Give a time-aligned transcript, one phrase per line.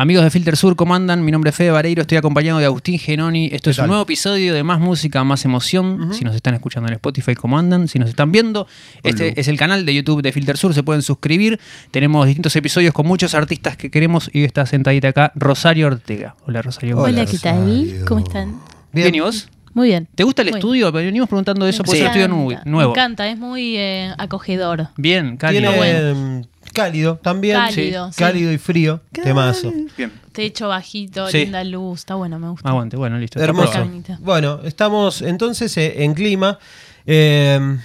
[0.00, 1.24] Amigos de Filter Sur, ¿cómo andan?
[1.24, 3.48] Mi nombre es Fede Vareiro, estoy acompañado de Agustín Genoni.
[3.50, 6.14] Esto es un nuevo episodio de Más Música, Más Emoción.
[6.14, 7.88] Si nos están escuchando en Spotify, ¿cómo andan?
[7.88, 8.68] Si nos están viendo,
[9.02, 11.58] este es el canal de YouTube de Filter Sur, se pueden suscribir.
[11.90, 16.36] Tenemos distintos episodios con muchos artistas que queremos y está sentadita acá Rosario Ortega.
[16.46, 16.98] Hola Rosario.
[16.98, 18.04] Hola, Hola, ¿qué tal?
[18.06, 18.60] ¿Cómo están?
[18.92, 19.48] Bien, ¿y vos?
[19.74, 20.08] Muy bien.
[20.14, 20.92] ¿Te gusta el Muy estudio?
[20.92, 22.60] Venimos preguntando eso porque es estudio nuevo.
[22.64, 24.90] Me encanta, es muy eh, acogedor.
[24.96, 25.72] Bien, cálido.
[25.72, 26.42] Tiene mm,
[26.72, 27.56] cálido también.
[27.56, 28.18] Cálido, sí.
[28.18, 29.00] Cálido y frío.
[29.12, 29.72] Temazo.
[29.96, 30.12] Bien.
[30.32, 31.38] Techo bajito, Sí.
[31.38, 32.68] linda luz, está bueno, me gusta.
[32.68, 33.38] Aguante, bueno, listo.
[33.38, 33.70] está Hermoso.
[33.78, 34.16] aprobado.
[34.20, 36.58] Bueno, estamos entonces eh, en clima.
[37.06, 37.78] Eh,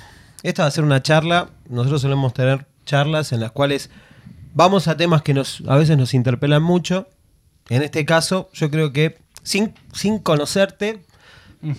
[0.43, 1.49] esta va a ser una charla.
[1.69, 3.89] Nosotros solemos tener charlas en las cuales
[4.53, 7.07] vamos a temas que nos, a veces nos interpelan mucho.
[7.69, 11.03] En este caso, yo creo que sin, sin conocerte,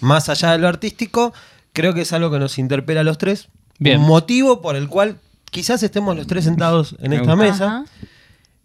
[0.01, 1.35] más allá de lo artístico,
[1.75, 3.49] creo que es algo que nos interpela a los tres.
[3.79, 4.01] Bien.
[4.01, 5.19] Un motivo por el cual
[5.55, 7.37] quizás estemos los tres sentados en Me esta gusta.
[7.51, 7.67] mesa.
[7.67, 7.85] Ajá.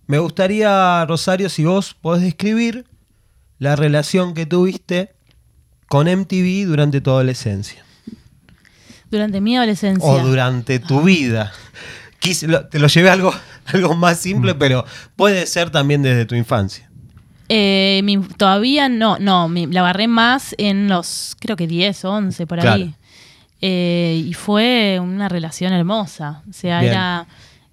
[0.07, 2.85] Me gustaría, Rosario, si vos podés describir
[3.59, 5.13] la relación que tuviste
[5.87, 7.85] con MTV durante tu adolescencia.
[9.11, 10.07] Durante mi adolescencia.
[10.09, 11.51] O durante tu vida.
[12.19, 13.33] Quise- lo- te lo llevé a algo,
[13.67, 14.83] algo más simple, pero
[15.15, 16.89] puede ser también desde tu infancia.
[17.47, 22.45] Eh, mi- todavía no, no, mi- la agarré más en los, creo que 10, 11,
[22.47, 22.75] por Claro.
[22.83, 22.95] ahí.
[23.61, 26.43] Eh, y fue una relación hermosa.
[26.49, 26.93] O sea, Bien.
[26.93, 27.27] era,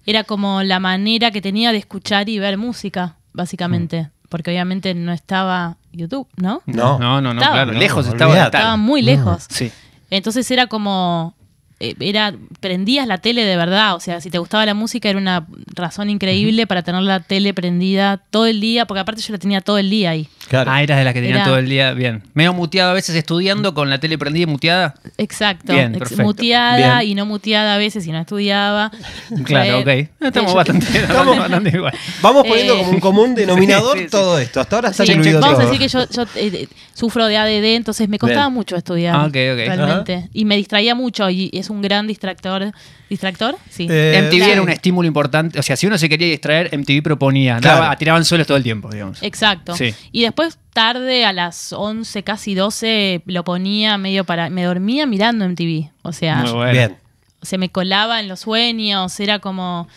[0.05, 4.03] era como la manera que tenía de escuchar y ver música, básicamente.
[4.03, 4.09] Mm.
[4.29, 6.61] Porque obviamente no estaba YouTube, ¿no?
[6.65, 6.99] No.
[6.99, 7.53] No, no, no, Estaba.
[7.55, 7.71] claro.
[7.73, 8.43] No, lejos no, estaba.
[8.43, 9.45] Estaba muy lejos.
[9.49, 9.71] Sí.
[10.09, 11.33] Entonces era como.
[11.79, 15.17] eh, Era, prendías la tele de verdad, o sea, si te gustaba la música era
[15.17, 19.37] una razón increíble para tener la tele prendida todo el día, porque aparte yo la
[19.39, 20.27] tenía todo el día ahí.
[20.49, 20.71] Claro.
[20.71, 21.93] Ah, eras de las que tenían Era- todo el día.
[21.93, 22.23] Bien.
[22.33, 24.95] Medio muteado a veces estudiando con la tele prendida y muteada.
[25.17, 26.23] Exacto, Bien, ex- perfecto.
[26.23, 27.11] muteada Bien.
[27.11, 28.91] y no muteada a veces y no estudiaba.
[29.43, 30.09] Claro, Fue- ok.
[30.27, 31.93] Estamos yo- bastante, estamos bastante igual.
[32.21, 34.09] Vamos poniendo Eh, como un común denominador sí, sí.
[34.09, 34.59] todo esto.
[34.61, 35.71] Hasta ahora está Sí, incluido vamos a todo.
[35.71, 38.53] decir que yo, yo, eh, sufro de ADD, entonces me costaba Bien.
[38.53, 39.15] mucho estudiar.
[39.15, 39.33] Ah, ok, ok.
[39.67, 40.29] Realmente.
[40.33, 42.71] Y me distraía mucho y es un gran distractor.
[43.09, 43.55] ¿Distractor?
[43.69, 43.87] Sí.
[43.89, 45.57] Eh, MTV era un estímulo importante.
[45.57, 47.57] O sea, si uno se quería distraer, MTV proponía.
[47.61, 47.83] Claro.
[47.83, 49.23] Daba- tiraban suelos todo el tiempo, digamos.
[49.23, 49.77] Exacto.
[49.77, 49.93] Sí.
[50.11, 50.36] Y después
[50.73, 54.49] tarde, a las 11, casi 12, lo ponía medio para...
[54.49, 55.89] Me dormía mirando MTV.
[56.03, 56.71] O sea, Muy bueno.
[56.71, 56.97] Bien.
[57.41, 59.87] se me colaba en los sueños, era como...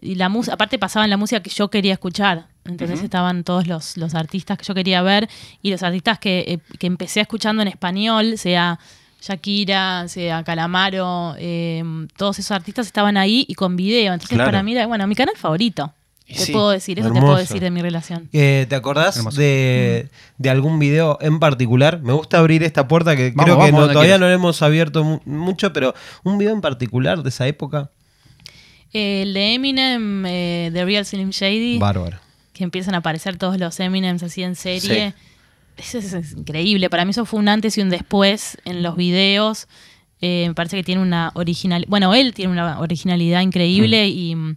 [0.00, 2.46] Y la música, aparte pasaban la música que yo quería escuchar.
[2.66, 5.28] Entonces estaban todos los, los artistas que yo quería ver
[5.62, 8.78] y los artistas que, eh, que empecé escuchando en español, sea
[9.22, 11.82] Shakira, sea Calamaro, eh,
[12.16, 14.12] todos esos artistas estaban ahí y con video.
[14.12, 14.50] Entonces Claro.
[14.50, 15.92] para mí era, bueno, mi canal favorito.
[16.26, 16.52] Te sí.
[16.52, 18.28] puedo decir, eso te puedo decir de mi relación.
[18.32, 22.00] Eh, ¿Te acordás de, de algún video en particular?
[22.02, 24.32] Me gusta abrir esta puerta que Vamos, creo que vamos, no- donde todavía no la
[24.34, 25.94] hemos abierto mu- mucho, pero
[26.24, 27.90] un video en particular de esa época.
[28.92, 32.18] El de Eminem, eh, The Real Slim Shady, Bárbaro.
[32.52, 35.14] que empiezan a aparecer todos los Eminems así en serie.
[35.76, 36.88] Eso es, es increíble.
[36.88, 39.68] Para mí eso fue un antes y un después en los videos.
[40.22, 41.84] Eh, me parece que tiene una original...
[41.88, 44.56] Bueno, él tiene una originalidad increíble y mm,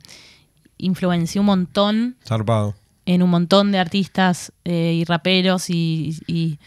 [0.80, 2.74] influenció un montón Zarpado.
[3.06, 6.58] en un montón de artistas eh, y raperos y, y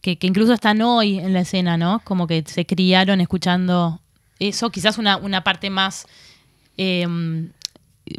[0.00, 2.00] que, que incluso están hoy en la escena, ¿no?
[2.04, 4.00] Como que se criaron escuchando
[4.38, 6.06] eso, quizás una, una parte más
[6.76, 7.06] eh,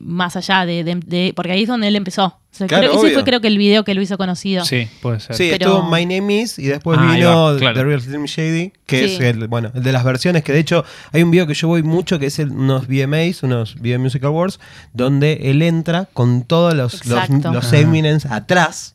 [0.01, 2.25] más allá de, de- de- porque ahí es donde él empezó.
[2.25, 3.13] O sea, Claro, creo- ese obvio.
[3.15, 4.63] fue creo que el video que lo hizo conocido.
[4.63, 5.35] Sí, puede ser.
[5.35, 7.75] Sí, Pero- estuvo My Name Is y después Ah, vino va, claro.
[7.75, 9.15] The Real Slim Shady, que Sí.
[9.15, 11.67] es el, bueno, el de las versiones, que de hecho hay un video que yo
[11.67, 14.59] voy mucho, que es el- unos VMAs, unos Video Music Awards,
[14.93, 17.51] donde él entra con todos los, los, Exacto.
[17.51, 17.79] los Ah.
[17.79, 18.93] Eminems atrás,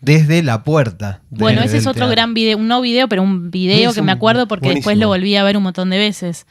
[0.00, 1.22] desde la puerta.
[1.30, 2.10] de- Bueno, ese es otro teatro.
[2.12, 4.96] gran video, un no video, pero un video Es que un- me acuerdo porque después
[4.98, 6.46] lo volví a ver un montón de veces.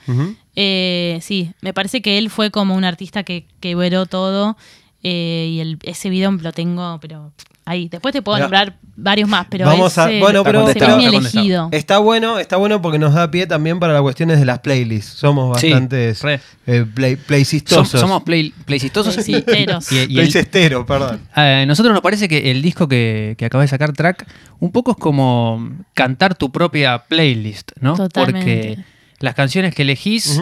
[0.59, 4.57] Eh, sí, me parece que él fue como un artista que quebró todo
[5.03, 7.31] eh, y el, ese video lo tengo, pero
[7.63, 7.89] ahí.
[7.89, 11.69] Después te puedo nombrar varios más, pero Vamos a- ese bueno, pero- está elegido.
[11.71, 15.11] Está bueno, está bueno porque nos da pie también para las cuestiones de las playlists.
[15.19, 16.39] Somos Sí, bastante re.
[16.65, 18.01] eh, play, Som- playcistosos.
[18.01, 19.91] somos play, playcistosos y, Playcisteros.
[19.91, 21.21] y- Playcistero, perdón.
[21.35, 24.25] a nosotros nos parece que el disco que, que acabas de sacar, Track,
[24.59, 27.95] un poco es como cantar tu propia playlist, ¿no?
[27.95, 28.39] Totalmente.
[28.77, 30.41] Porque las canciones que elegís,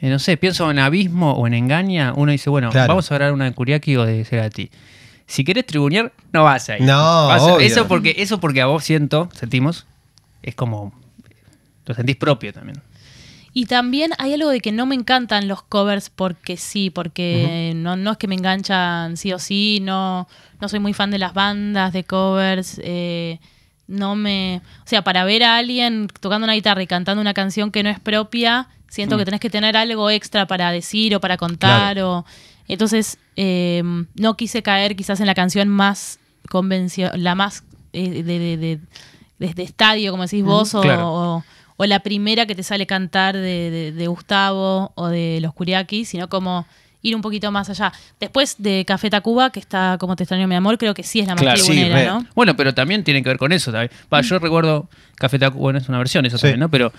[0.00, 2.88] eh, no sé, pienso en Abismo o en Engaña, uno dice, bueno, Claro.
[2.88, 4.70] vamos a grabar una de Kuriaki o de Cerati.
[5.26, 6.84] Si querés tribunear, no vas a ir.
[6.84, 9.86] No, Vas a- eso porque eso porque a vos siento, sentimos,
[10.42, 10.92] es como
[11.86, 12.80] lo sentís propio también.
[13.54, 17.96] Y también hay algo de que no me encantan los covers porque sí, porque no,
[17.96, 20.28] no es que me enganchan sí o sí, no,
[20.60, 22.80] no soy muy fan de las bandas de covers.
[22.84, 23.40] eh,
[23.88, 24.60] no me.
[24.84, 27.90] O sea, para ver a alguien tocando una guitarra y cantando una canción que no
[27.90, 31.98] es propia, siento que tenés que tener algo extra para decir o para contar.
[32.00, 32.24] o
[32.68, 33.82] Entonces, eh,
[34.14, 36.20] no quise caer quizás en la canción más
[36.50, 38.78] convención, la más eh, de, de,
[39.38, 41.08] de- estadio, como decís vos, o, claro.
[41.12, 41.44] o-
[41.80, 46.66] o la primera que te sale cantar de, Gustavo o de los Curiaki, sino como
[47.08, 47.92] ir un poquito más allá.
[48.20, 51.26] Después de Café Tacuba, que está como te extraño mi amor, creo que sí es
[51.26, 51.58] la más Claro.
[51.58, 52.06] Sí, tribunera, re.
[52.06, 52.26] ¿no?
[52.34, 53.72] Bueno, pero también tiene que ver con eso.
[53.72, 53.90] ¿sabes?
[54.12, 56.42] Va, yo recuerdo Café Tacuba, bueno, es una versión eso Sí.
[56.42, 56.68] también, ¿no?
[56.70, 56.92] Pero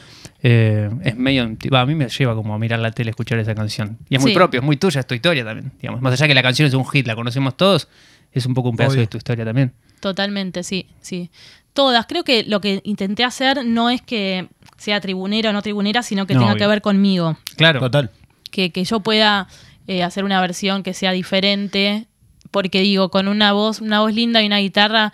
[0.43, 1.47] eh, es medio.
[1.73, 3.97] va, a mí me lleva como a mirar la tele, escuchar esa canción.
[4.09, 4.35] Y es muy Sí.
[4.35, 5.71] propio, es muy tuya, es tu historia también.
[5.81, 6.01] Digamos.
[6.01, 7.87] Más allá que la canción es un hit, la conocemos todos,
[8.31, 9.01] es un poco un pedazo Obvio.
[9.01, 9.73] de tu historia también.
[9.99, 11.29] Totalmente, sí, sí.
[11.73, 12.05] Todas.
[12.07, 14.47] Creo que lo que intenté hacer no es que
[14.77, 16.63] sea tribunera o no tribunera, sino que No, tenga obvio.
[16.63, 17.37] que ver conmigo.
[17.57, 17.79] Claro.
[17.79, 18.09] Total.
[18.49, 19.47] Que, que yo pueda
[19.89, 22.05] eh, hacer una versión que sea diferente.
[22.51, 25.13] Porque digo, con una voz, una voz linda y una guitarra,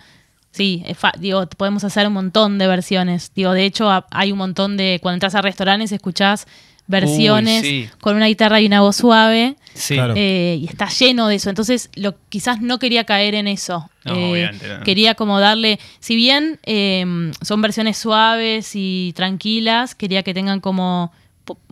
[0.52, 0.82] sí,
[1.18, 3.30] digo, podemos hacer un montón de versiones.
[3.34, 4.98] Digo, de hecho, ha- hay un montón de.
[5.02, 6.46] Cuando entras a restaurantes escuchás
[6.88, 7.88] versiones Uy, sí.
[8.00, 9.56] con una guitarra y una voz suave.
[9.74, 9.94] Sí.
[9.94, 10.14] Claro.
[10.16, 11.50] Eh, y está lleno de eso.
[11.50, 13.90] Entonces, lo, quizás no quería caer en eso.
[14.04, 14.84] No, Eh, no.
[14.84, 17.04] Quería como darle, si bien eh,
[17.42, 21.12] son versiones suaves y tranquilas, quería que tengan como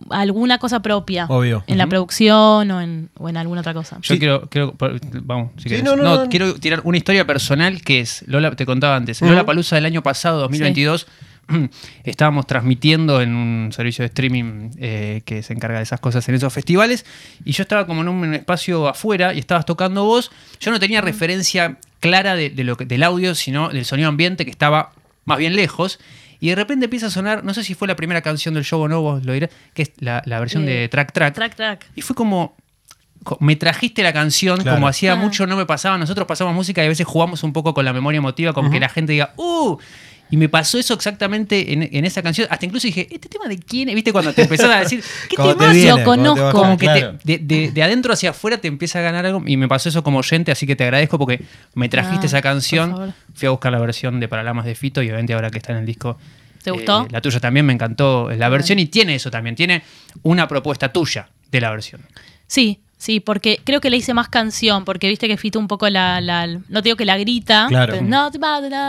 [0.09, 1.63] alguna cosa propia Obvio.
[1.67, 3.97] en la producción o en, o en alguna otra cosa.
[4.01, 4.19] Yo Sí.
[4.19, 4.75] quiero, quiero-
[5.23, 5.83] vamos, si Sí, querés.
[5.83, 6.29] no, no, no, no.
[6.29, 9.31] quiero tirar una historia personal que es, Lola, te contaba antes, Ujú.
[9.31, 11.07] Lola Palusa del año pasado, 2022,
[12.03, 16.35] estábamos transmitiendo en un servicio de streaming eh, que se encarga de esas cosas en
[16.35, 17.05] esos festivales,
[17.43, 21.01] y yo estaba como en un espacio afuera y estabas tocando vos, yo no tenía
[21.01, 24.91] referencia clara de, de lo que, del audio, sino del sonido ambiente que estaba
[25.25, 25.99] más bien lejos.
[26.45, 28.79] Y de repente empieza a sonar, no sé si fue la primera canción del show
[28.79, 31.33] o no, vos lo dirás, que es la, la versión Eh, de Track Track.
[31.33, 31.85] Track, track.
[31.95, 32.55] Y fue como.
[33.39, 34.77] Me trajiste la canción, Claro.
[34.77, 35.15] como hacía Ah.
[35.15, 35.97] mucho no me pasaba.
[35.97, 38.79] Nosotros pasamos música y a veces jugamos un poco con la memoria emotiva, con que
[38.79, 39.77] la gente diga, ¡uh!
[40.31, 42.47] Y me pasó eso exactamente en, en esa canción.
[42.49, 43.89] Hasta incluso dije, ¿este tema de quién?
[43.89, 43.95] es?".
[43.95, 44.11] ¿Viste?
[44.11, 46.51] Cuando te empezás a decir, ¿qué Cuando te viene, Lo conozco.
[46.51, 49.43] Como que te- de, de- de adentro hacia afuera te empieza a ganar algo.
[49.45, 51.43] Y me pasó eso como oyente, así que te agradezco porque
[51.75, 53.13] me trajiste Ah, esa canción.
[53.35, 55.79] Fui a buscar la versión de Paralamas de Fito y obviamente ahora que está en
[55.79, 56.17] el disco.
[56.63, 57.03] ¿Te gustó?
[57.03, 59.55] eh, la tuya también me encantó la versión y tiene eso también.
[59.55, 59.83] Tiene
[60.23, 62.01] una propuesta tuya de la versión.
[62.47, 65.87] Sí, sí, porque creo que le hice más canción, porque viste que Fito un poco
[65.89, 67.93] la, la- no te digo que la grita, Claro.
[67.93, 68.31] pero no.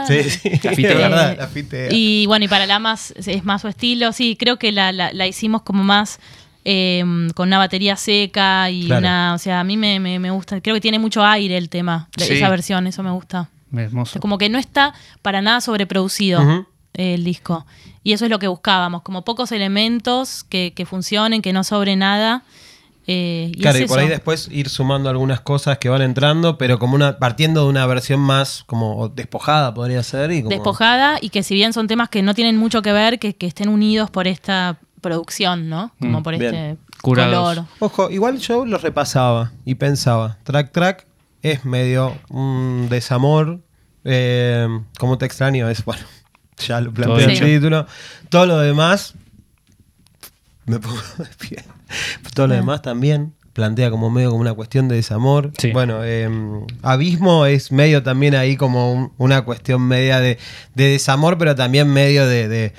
[0.07, 0.49] Sí, sí.
[0.63, 0.93] La fitea.
[0.95, 1.87] verdad, Eh, la fitea.
[1.91, 4.11] Y bueno, y para la más es más su estilo.
[4.13, 6.19] Sí, creo que la, la- la hicimos como más
[6.65, 7.03] eh,
[7.35, 8.99] con una batería seca y Claro.
[8.99, 9.33] una.
[9.35, 10.59] O sea, a mí me, me- me gusta.
[10.61, 12.33] Creo que tiene mucho aire el tema, Sí.
[12.33, 13.49] esa versión, eso me gusta.
[13.75, 14.19] Hermoso.
[14.19, 16.41] Como que no está para nada sobreproducido
[16.93, 17.65] eh, el disco.
[18.03, 21.95] Y eso es lo que buscábamos, como pocos elementos que, que funcionen, que no sobre
[21.95, 22.43] nada.
[23.07, 24.05] Eh, y Claro, es y por eso.
[24.05, 27.85] ahí después ir sumando algunas cosas que van entrando, pero como una partiendo de una
[27.85, 32.09] versión más como despojada podría ser y como despojada y que si bien son temas
[32.09, 35.91] que no tienen mucho que ver, que, que estén unidos por esta producción, ¿no?
[35.99, 36.53] Como Mm, por bien.
[36.55, 37.55] este Curados.
[37.55, 37.65] color.
[37.79, 41.07] Ojo, igual yo lo repasaba y pensaba, track track
[41.43, 43.59] es medio un desamor,
[44.03, 44.67] eh,
[44.99, 46.03] como te extraño es bueno,
[46.57, 47.85] ya lo planteé en el título,
[48.29, 49.13] todo lo demás
[50.65, 51.63] me pongo de pie.
[52.33, 55.51] Todo lo demás también plantea como medio como una cuestión de desamor.
[55.57, 55.71] Sí.
[55.71, 56.29] Bueno, eh,
[56.83, 60.37] Abismo es medio también ahí como un- una cuestión media de,
[60.75, 62.73] de desamor, pero también medio de, de-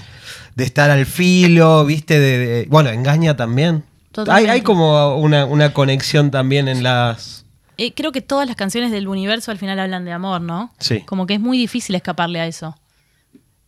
[0.55, 2.19] de estar al filo, ¿viste?
[2.21, 3.83] De, de- bueno, engaña también.
[4.29, 7.45] Hay, hay como una, una conexión también en las...
[7.77, 10.73] Eh, creo que todas las canciones del universo al final hablan de amor, ¿no?
[10.81, 11.01] Sí.
[11.03, 12.77] Como que es muy difícil escaparle a eso.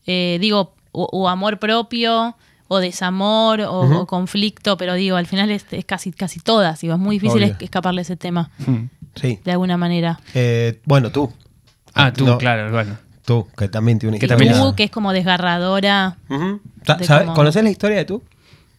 [0.07, 2.37] Eh, digo, o, o amor propio,
[2.73, 6.81] o desamor, o, conflicto, pero digo, al final es, es casi, casi todas.
[6.81, 7.55] Digo, es muy difícil Obvio.
[7.57, 8.85] es- escaparle ese tema, Hmm.
[9.17, 9.41] Sí.
[9.45, 10.21] de alguna manera.
[10.35, 11.33] Eh, bueno, tú.
[11.95, 12.97] Ah, tú, No, claro, bueno.
[13.25, 14.47] Tú, que también tiene una Que historia.
[14.53, 16.17] también tú, que es como desgarradora.
[16.29, 16.61] Ujú.
[16.87, 18.23] Sa- de ¿sabes- cómo- ¿Conoces la historia de tú?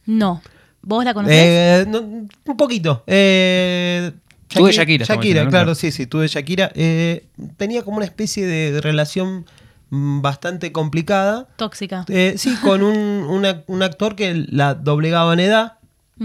[0.06, 0.42] No.
[0.82, 1.36] ¿Vos la conocés?
[1.38, 3.04] Eh, no, un poquito.
[3.08, 4.12] Eh,
[4.48, 5.50] Tú de Shakira, Shakira, diciendo, ¿no?
[5.52, 6.72] claro, sí, sí, tú de Shakira.
[6.76, 7.26] Eh,
[7.58, 9.46] tenía como una especie de relación mm,
[9.92, 11.48] bastante complicada.
[11.58, 12.06] Tóxica.
[12.08, 15.74] Eh, sí, con un, una- un actor que la doblegaba en edad,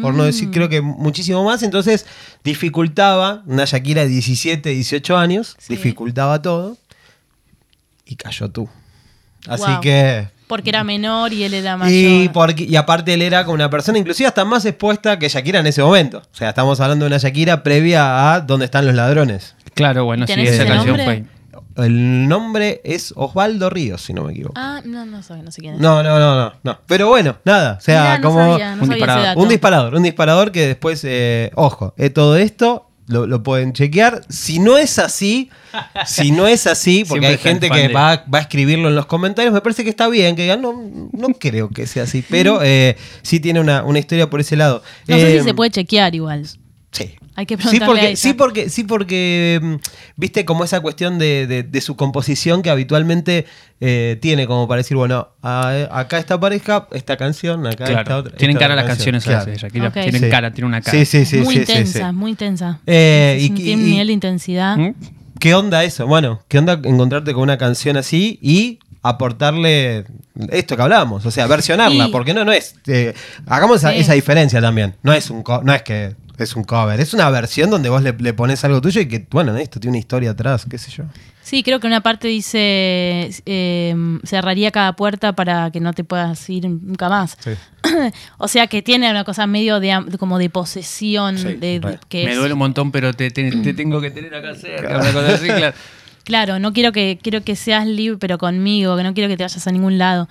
[0.01, 0.53] por no decir, Mm.
[0.53, 1.63] creo que muchísimo más.
[1.63, 2.07] Entonces
[2.45, 5.75] dificultaba, una Shakira de 17, 18 años, Sí.
[5.75, 6.77] dificultaba todo.
[8.05, 8.69] Y cayó tú.
[9.49, 9.81] Así Wow.
[9.81, 11.93] que Porque era menor y él era mayor.
[11.93, 15.59] y, porque, y aparte él era como una persona inclusive hasta más expuesta que Shakira
[15.61, 16.19] en ese momento.
[16.19, 19.55] O sea, estamos hablando de una Shakira previa a ¿Dónde están los ladrones?
[19.75, 21.05] Claro, bueno, sí, ¿Tenés esa canción nombre?
[21.05, 21.36] fue.
[21.77, 24.55] El nombre es Osvaldo Ríos, si no me equivoco.
[24.57, 25.81] Ah, no, no sé, no sé quién es.
[25.81, 26.79] No, no, no, no, no.
[26.87, 27.77] Pero bueno, nada.
[27.79, 29.25] O sea, Mirá, no como sabía, no un sabía ese disparador.
[29.27, 29.41] dato.
[29.41, 34.23] un disparador, un disparador que después, eh, ojo, eh, todo esto lo, lo pueden chequear.
[34.29, 35.51] Si no es así,
[36.07, 39.07] si no es así, porque Siempre hay gente que va, va a escribirlo en los
[39.07, 40.73] comentarios, me parece que está bien, que digan, no,
[41.13, 44.83] no creo que sea así, pero eh, sí tiene una, una historia por ese lado.
[45.07, 46.47] No sé Eh, si se puede chequear igual.
[46.91, 47.15] Sí.
[47.39, 48.17] Hay que Sí preguntarle a porque, ella.
[48.17, 49.75] sí, porque, sí, porque, mm,
[50.17, 53.45] viste como esa cuestión de, de- de su composición que habitualmente
[53.81, 58.35] eh, tiene como para decir, bueno, a- acá esta pareja, esta canción, acá esta otra.
[58.37, 59.13] Tienen esta cara otra las canción.
[59.13, 59.47] canciones a Claro.
[59.47, 59.89] veces, Shakira.
[59.89, 59.93] Ok.
[59.95, 60.31] Tienen Sí.
[60.31, 60.99] cara, tiene una cara.
[60.99, 61.37] Sí, sí, sí.
[61.39, 62.17] muy sí, sí, intensa, sí.
[62.17, 62.81] muy intensa.
[62.87, 64.77] Eh, y- tiene un y- nivel de intensidad.
[64.79, 64.95] ¿Mm?
[65.39, 66.07] ¿Qué onda eso?
[66.07, 70.05] Bueno, ¿qué onda encontrarte con una canción así y aportarle
[70.51, 71.27] esto que hablábamos?
[71.27, 72.77] O sea, versionarla, Y- porque no, no es.
[72.87, 73.15] eh,
[73.47, 73.99] hagamos esa, Sí.
[73.99, 74.95] esa diferencia también.
[75.03, 78.13] No es un no es que es un cover, es una versión donde vos le,
[78.13, 81.05] le pones algo tuyo y que, bueno, esto tiene una historia atrás, qué sé yo.
[81.43, 86.49] Sí, creo que una parte dice eh, cerraría cada puerta para que no te puedas
[86.51, 87.37] ir nunca más.
[87.39, 87.53] Sí.
[88.39, 91.99] o sea que tiene una cosa medio de am- como de posesión Sí, de, re.
[92.09, 94.99] que Me es- duele un montón, pero te, te- te tengo que tener acá cerca.
[94.99, 95.77] Una cosa así, claro.
[96.25, 99.45] Claro, no quiero que quiero que seas libre, pero conmigo, que no quiero que te
[99.45, 100.29] vayas a ningún lado.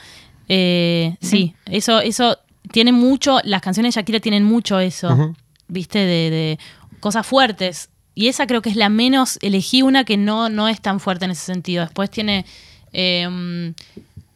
[0.49, 2.37] Eh, sí, eso eso
[2.73, 5.33] tiene mucho, las canciones de Shakira tienen mucho eso.
[5.67, 6.59] Viste, de, de
[6.99, 7.89] cosas fuertes.
[8.13, 11.25] Y esa creo que es la menos, elegí una que no, no es tan fuerte
[11.25, 11.83] en ese sentido.
[11.83, 12.45] Después tiene
[12.93, 13.73] eh,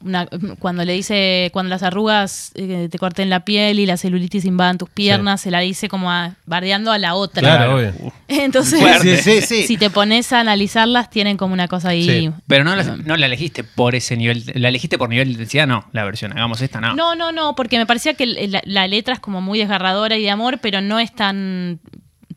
[0.03, 0.27] una-
[0.59, 4.77] cuando le dice, cuando las arrugas eh, te corten la piel y la celulitis invadan
[4.77, 7.41] tus piernas, se la dice como a- bardeando a la otra.
[7.41, 7.93] Claro, obvio.
[8.27, 9.17] Entonces, Fuerte.
[9.21, 9.63] Sí, sí, sí.
[9.67, 12.07] si te pones a analizarlas, tienen como una cosa ahí.
[12.07, 12.31] Sí.
[12.47, 14.43] Pero no la, no la elegiste por ese nivel.
[14.55, 15.85] La elegiste por nivel de intensidad, no.
[15.91, 16.93] La versión, hagamos esta, no.
[16.95, 20.21] No, no, no, porque me parecía que la, la letra es como muy desgarradora y
[20.23, 21.79] de amor, pero no es tan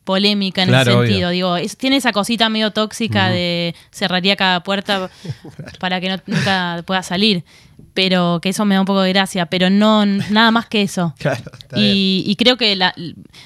[0.03, 1.07] polémica en Claro, ese obvio.
[1.07, 1.29] sentido.
[1.29, 5.09] Digo, es- tiene esa cosita medio tóxica de cerraría cada puerta
[5.79, 7.43] para que no, nunca pueda salir.
[7.93, 11.13] Pero que eso me da un poco de gracia, pero no nada más que eso.
[11.19, 11.91] Claro, está bien.
[11.95, 12.93] Y, y creo que la-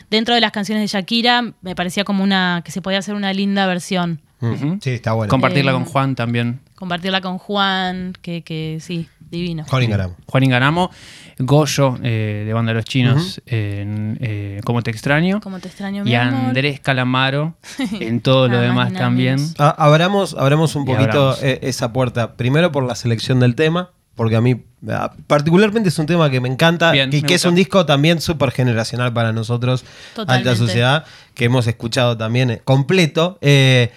[0.10, 3.34] dentro de las canciones de Shakira me parecía como una que se podía hacer una
[3.34, 4.22] linda versión.
[4.40, 4.80] Mm.
[4.82, 5.30] Sí, está bueno.
[5.30, 6.60] Compartirla Eh, con Juan también.
[6.76, 9.66] Compartirla con Juan, que, que sí, divino.
[9.68, 10.16] Juan Ingaramo.
[10.26, 10.92] Juan Ingaramo,
[11.40, 15.40] Goyo, eh, de Banda de los Chinos, en, eh, Como Te Extraño.
[15.42, 16.46] Como te extraño, mi Y amor.
[16.48, 17.56] Andrés Calamaro
[18.00, 19.38] en todo lo demás también.
[19.60, 21.44] Ah, abramos, abramos un Y poquito abramos.
[21.44, 22.36] eh, esa puerta.
[22.36, 26.40] Primero por la selección del tema, porque a mí ah, particularmente es un tema que
[26.42, 30.50] me encanta Bien, y me que es un disco también súper generacional para nosotros, Totalmente.
[30.50, 31.06] Alta Sociedad,
[31.36, 33.38] que hemos escuchado también completo.
[33.42, 33.92] eh,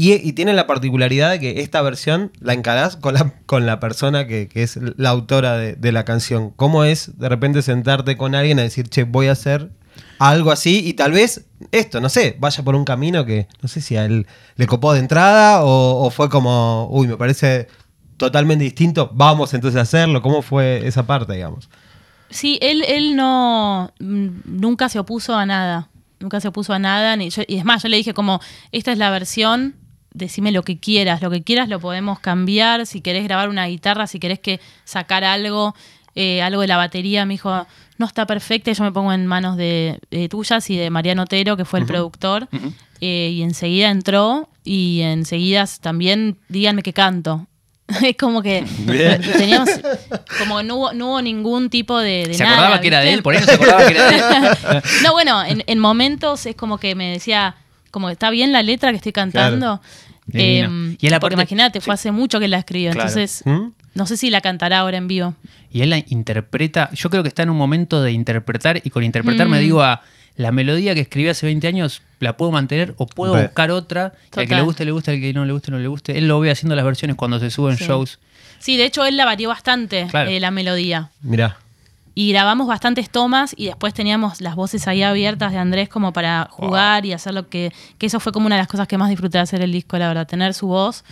[0.00, 3.14] y, tiene la particularidad de que esta versión la encarás con
[3.66, 6.50] la, persona que, es la autora de, la canción.
[6.50, 9.72] ¿Cómo es de repente sentarte con alguien a decir, che, voy a hacer
[10.20, 13.80] algo así y tal vez esto, no sé, vaya por un camino que no sé
[13.80, 17.66] si a él le copó de entrada o, fue como, uy, me parece
[18.16, 20.22] totalmente distinto, vamos entonces a hacerlo.
[20.22, 21.68] ¿Cómo fue esa parte, digamos?
[22.30, 25.88] Sí, él, él no mm, nunca se opuso a nada.
[26.20, 27.16] Nunca se opuso a nada.
[27.16, 28.40] Ni y es más, yo le dije como,
[28.70, 29.74] esta es la versión,
[30.18, 31.22] decime lo que quieras.
[31.22, 32.86] Lo que quieras lo podemos cambiar.
[32.86, 35.74] Si querés grabar una guitarra, si querés que sacar algo,
[36.14, 38.70] eh, algo de la batería, me dijo, no está perfecta.
[38.70, 41.80] y Yo me pongo en manos de, de tuyas y de Mariano Otero, que fue
[41.80, 42.48] el productor.
[43.00, 47.46] Eh, y enseguida entró y enseguida también díganme que canto.
[48.02, 49.20] es como que Bien.
[49.22, 49.70] teníamos
[50.38, 53.14] como no hubo, no hubo ningún tipo de, de Se nada, acordaba que era de
[53.14, 54.82] él, por eso se acordaba que era de él.
[55.04, 57.54] no, bueno, en, en momentos es como que me decía,
[57.90, 59.80] como está bien la letra que estoy cantando.
[60.32, 63.08] Em, Y él aparte- porque imagínate, fue hace mucho que la escribió, Claro.
[63.08, 63.68] entonces ¿Mm?
[63.94, 65.34] no sé si la cantará ahora en vivo.
[65.72, 69.04] Y él la interpreta, yo creo que está en un momento de interpretar, y con
[69.04, 69.60] interpretar me Mm.
[69.62, 70.02] digo a
[70.36, 73.42] la melodía que escribí hace 20 años, la puedo mantener o puedo Re.
[73.44, 75.78] buscar otra, y al que le guste, le guste, al que no le guste, no
[75.78, 76.16] le guste.
[76.18, 77.84] Él lo ve haciendo las versiones cuando se suben Sí.
[77.86, 78.18] shows.
[78.58, 80.30] Sí, de hecho él la varió bastante, Claro.
[80.30, 81.10] eh, la melodía.
[81.22, 81.56] Mirá.
[82.20, 86.48] Y grabamos bastantes tomas y después teníamos las voces ahí abiertas de Andrés como para
[86.50, 87.72] jugar y hacer lo que...
[87.96, 89.96] Que eso fue como una de las cosas que más disfruté de hacer el disco,
[89.98, 91.04] la verdad, tener su voz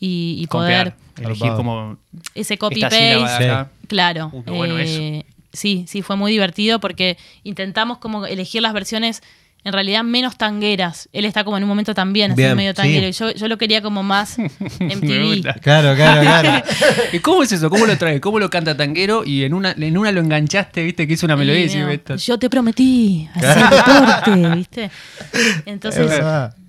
[0.00, 0.94] y, y poder...
[1.18, 1.98] Elegir como
[2.34, 3.22] ese copy-paste.
[3.22, 3.70] acá.
[3.88, 4.30] Claro.
[4.32, 9.22] Uh, qué bueno eh, Sí, sí, fue muy divertido porque intentamos como elegir las versiones
[9.64, 11.08] en realidad menos tangueras.
[11.12, 12.76] Él está como en un momento también así Bien, medio sí.
[12.76, 13.08] tanguero.
[13.08, 14.38] Y yo, yo lo quería como más
[14.80, 15.36] MTV.
[15.36, 15.54] gusta.
[15.54, 16.64] Claro, claro, claro.
[17.12, 17.70] ¿Y cómo es eso?
[17.70, 18.20] ¿Cómo lo traes?
[18.20, 19.24] ¿Cómo lo canta tanguero?
[19.24, 22.50] Y en una, en una lo enganchaste, viste, que hizo una melodía y yo te
[22.50, 24.84] prometí hacer deporte, ¿viste?
[24.84, 26.10] Es Entonces,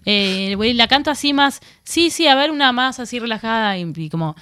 [0.05, 3.77] eh, el güey la canta así más, sí, sí, a ver una más así relajada
[3.77, 4.35] y, y como,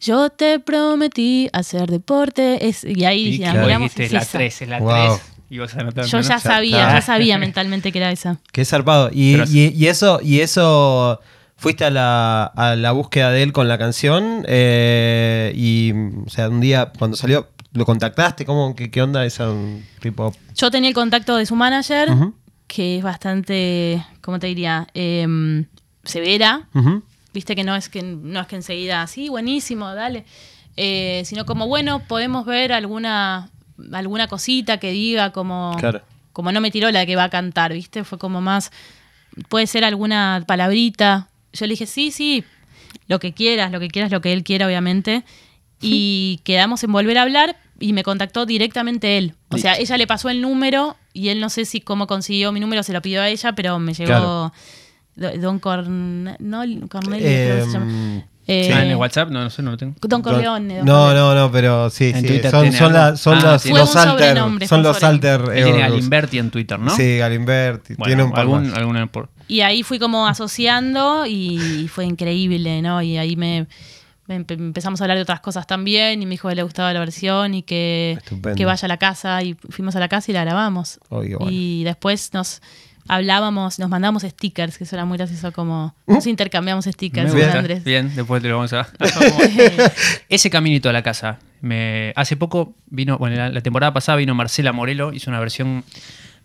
[0.00, 2.66] yo te prometí hacer deporte.
[2.68, 4.38] Es, y ahí Y dije, claro, miramos, dijiste, es la esa.
[4.38, 5.20] 3, es la Wow.
[5.50, 5.56] 3.
[5.56, 6.22] Y vos anotando, Yo ¿no?
[6.28, 8.38] ya sabía, ya sabía mentalmente que era esa.
[8.52, 9.10] Qué zarpado.
[9.12, 11.20] Y, y- y eso, y eso
[11.56, 14.44] fuiste a la, a la búsqueda de él con la canción.
[14.48, 15.92] eh, y,
[16.26, 18.44] o sea, un día cuando salió, ¿lo contactaste?
[18.46, 19.52] ¿Cómo, qué, qué onda esa
[20.00, 20.32] tipo?
[20.56, 22.08] Yo tenía el contacto de su manager,
[22.66, 24.86] que es bastante, ¿cómo te diría?
[24.94, 25.66] Em,
[26.04, 26.68] severa.
[27.34, 30.24] Viste que no es que no es que enseguida, sí, buenísimo, dale.
[30.76, 33.50] Eh, sino como, bueno, podemos ver alguna,
[33.92, 36.02] alguna cosita que diga como Claro.
[36.32, 38.04] como no me tiró la que va a cantar, ¿viste?
[38.04, 38.70] Fue como más,
[39.48, 41.28] puede ser alguna palabrita.
[41.52, 42.44] Yo le dije, sí, sí,
[43.08, 45.24] lo que quieras, lo que quieras, lo que él quiera, obviamente.
[45.82, 49.32] Y quedamos en volver a hablar y me contactó directamente él.
[49.48, 52.60] O sea, ella le pasó el número y él no sé si cómo consiguió mi
[52.60, 54.52] número, se lo pidió a ella, pero me llegó
[55.16, 55.40] Claro.
[55.40, 56.36] Don Corn...
[56.38, 58.24] No, Cornelio, creo que se llama.
[58.46, 59.94] Eh, Ah, en el WhatsApp, no, no sé, no lo tengo.
[60.00, 60.78] Don Corleone.
[60.78, 61.34] Don No, Corleone.
[61.34, 62.26] no, no, pero sí, En sí.
[62.26, 62.98] Twitter Son, son, algo.
[62.98, 64.68] la- son Ah, los, los alter.
[64.68, 65.40] Son los alter.
[65.54, 66.90] Él tiene Galimberti en Twitter, ¿no?
[66.96, 67.94] Sí, Galimberti.
[67.94, 68.76] Bueno, tiene un par algún, más.
[68.78, 73.00] algún por- Y ahí fui como asociando y fue increíble, ¿no?
[73.02, 73.66] Y ahí me,
[74.26, 76.92] me empe- empezamos a hablar de otras cosas también y me dijo que le gustaba
[76.92, 78.18] la versión y que,
[78.56, 80.98] que vaya a la casa y fuimos a la casa y la grabamos.
[81.08, 81.38] Bueno.
[81.50, 82.62] Y después nos
[83.14, 87.42] hablábamos, nos mandamos stickers, que eso era muy gracioso como nos intercambiamos stickers con.
[87.42, 87.84] Andrés.
[87.84, 88.88] Bien, después te lo vamos a.
[90.28, 91.38] Ese caminito a la casa.
[91.60, 95.84] Me, hace poco vino, bueno, la, la temporada pasada vino Marcela Morelo, hizo una versión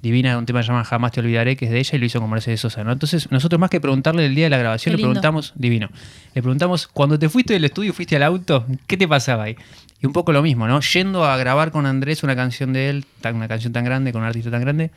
[0.02, 1.98] divina de un tema que se llama Jamás te olvidaré, que es de ella y
[2.00, 2.92] lo hizo con Mercedes Sosa, ¿no?
[2.92, 5.90] Entonces, nosotros más que preguntarle el día de la grabación, le preguntamos, divino,
[6.36, 9.56] le preguntamos, cuando te fuiste del estudio, fuiste al auto, ¿qué te pasaba ahí?
[10.02, 10.80] Y un poco lo mismo, ¿no?
[10.82, 14.22] Yendo a grabar con Andrés una canción de él, tan- una canción tan grande, con
[14.22, 14.92] un artista tan grande,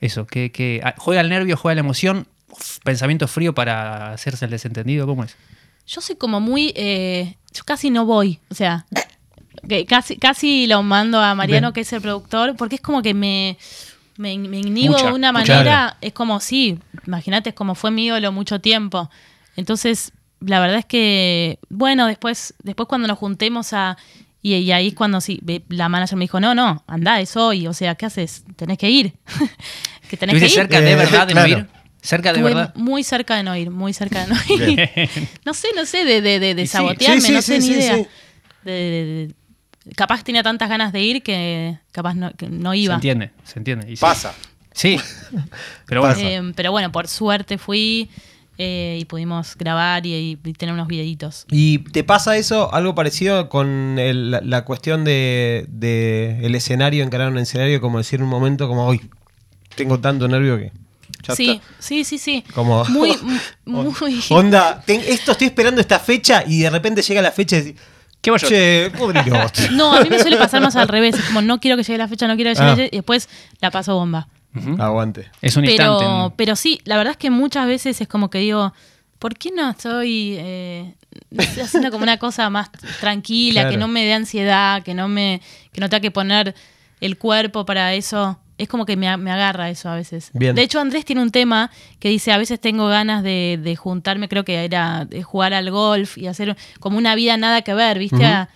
[0.00, 4.44] eso, que, que ah, juega el nervio, juega la emoción, uf, pensamiento frío para hacerse
[4.44, 5.36] el desentendido, ¿cómo es?
[5.86, 6.72] Yo soy como muy.
[6.74, 8.40] eh, yo casi no voy.
[8.50, 8.86] O sea,
[9.68, 13.14] que casi, casi lo mando a Mariano, que es el productor, porque es como que
[13.14, 13.56] me,
[14.16, 15.96] me, me inhibo Mucha, de una manera.
[16.00, 19.10] Es como, sí, imagínate, es como fue mi ídolo mucho tiempo.
[19.56, 23.96] Entonces, la verdad es que, bueno, después, después cuando nos juntemos a.
[24.46, 27.36] Y, y ahí es cuando sí, ve- la manager me dijo, no, no, anda, es
[27.36, 27.66] hoy.
[27.66, 28.44] O sea, ¿qué haces?
[28.54, 29.12] Tenés que ir.
[30.08, 30.50] que tenés que ¿Estuviste ir.
[30.50, 31.48] cerca de Eh, verdad de claro.
[31.48, 31.66] no ir?
[32.00, 32.74] Cerca de Estuve verdad.
[32.76, 34.88] muy cerca de no ir, muy cerca de no ir.
[35.44, 37.94] no sé, no sé, de, de, de, sabotearme, Sí, sí, no sé sí, ni idea.
[37.96, 38.06] sí.
[38.64, 39.04] De- de-
[39.84, 42.94] de- capaz tenía tantas ganas de ir que capaz no, que no Se iba.
[42.94, 43.90] entiende, se entiende.
[43.90, 44.00] Y sí.
[44.00, 44.32] Pasa.
[44.72, 45.00] Sí.
[45.86, 46.16] Pero bueno.
[46.20, 48.08] Eh, pero bueno, por suerte fui
[48.58, 51.46] eh, y pudimos grabar y, y tener unos videitos.
[51.50, 57.04] ¿Y te pasa eso, algo parecido con el- la, la cuestión de, de el escenario,
[57.04, 59.00] encarar un escenario, como decir un momento como hoy,
[59.74, 60.72] tengo tanto nervio que...
[61.22, 61.64] ya Sí, está"?
[61.78, 62.44] sí, sí, sí.
[62.54, 63.14] Como, Muy,
[63.64, 63.92] muy.
[64.30, 67.80] Onda, ten- esto estoy esperando esta fecha y de repente llega la fecha y decís,
[68.22, 68.48] ¿Qué voy yo?
[68.48, 69.52] che, pobre vos".
[69.72, 71.14] No, a mí me suele pasar más al revés.
[71.14, 72.70] Es como no quiero que llegue la fecha, no quiero que llegue Ah.
[72.70, 73.28] la fecha, y después
[73.60, 74.28] la paso bomba.
[74.78, 75.30] Aguante.
[75.42, 76.34] es un pero, instante.
[76.36, 78.72] pero sí, la verdad es que muchas veces es como que digo,
[79.18, 80.94] ¿por qué no estoy eh,
[81.62, 83.70] haciendo como una cosa más tranquila, Claro.
[83.70, 85.40] que no me dé ansiedad, que no me,
[85.72, 86.54] que no tenga que poner
[87.00, 88.38] el cuerpo para eso?
[88.58, 90.30] Es como que me, agarra eso a veces.
[90.32, 90.54] Bien.
[90.54, 94.30] De hecho, Andrés tiene un tema que dice, a veces tengo ganas de, de juntarme,
[94.30, 97.98] creo que era de jugar al golf y hacer como una vida nada que ver,
[97.98, 98.24] ¿viste?
[98.24, 98.48] A-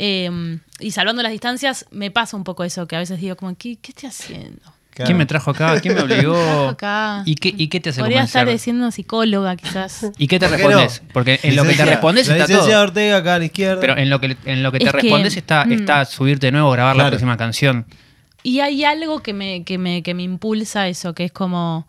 [0.00, 3.54] eh, y salvando las distancias, me pasa un poco eso, que a veces digo como,
[3.56, 4.60] ¿qué, qué estoy haciendo?
[4.94, 5.06] Claro.
[5.08, 5.80] ¿Quién me trajo acá?
[5.80, 6.34] ¿Quién me obligó?
[6.34, 7.22] trajo acá?
[7.26, 10.06] ¿Y qué, ¿Y qué te hace Podría estar siendo psicóloga, quizás.
[10.18, 11.02] ¿Y qué te ¿Por qué respondes?
[11.02, 11.08] no?
[11.12, 12.80] Porque en lo que te respondes la está todo.
[12.82, 13.80] Ortega acá a la izquierda.
[13.80, 15.72] Pero en lo que, en lo que te Es que, respondes está, mm.
[15.72, 17.86] está subirte de nuevo, grabar la próxima canción.
[18.44, 21.88] Y hay algo que me, que me, que me impulsa eso, que es como.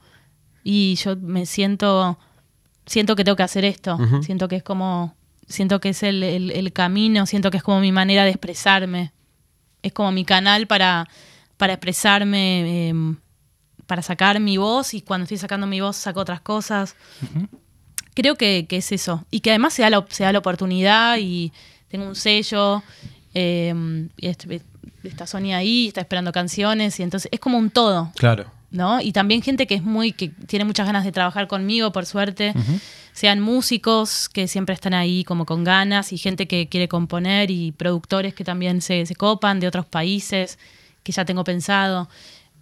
[0.64, 2.18] Y yo me siento.
[2.88, 3.98] Siento que tengo que hacer esto.
[4.24, 5.16] Siento que es como.
[5.48, 9.12] Siento que es el, el- el camino, siento que es como mi manera de expresarme.
[9.84, 11.08] Es como mi canal para,
[11.58, 13.18] para expresarme, em,
[13.88, 16.96] para sacar mi voz y cuando estoy sacando mi voz saco otras cosas.
[18.14, 19.26] Creo que, que es eso.
[19.30, 21.52] Y que además se da la, se da la oportunidad y
[21.90, 22.82] tengo un sello.
[23.34, 24.62] eh, y este-
[25.04, 28.12] está Sonia ahí, está esperando canciones y entonces es como un todo.
[28.16, 28.46] Claro.
[28.72, 29.00] ¿no?
[29.02, 32.54] Y también gente que es muy, que tiene muchas ganas de trabajar conmigo, por suerte.
[33.14, 37.72] Sean músicos que siempre están ahí como con ganas y gente que quiere componer y
[37.72, 40.58] productores que también se, se copan de otros países
[41.06, 42.10] que ya tengo pensado.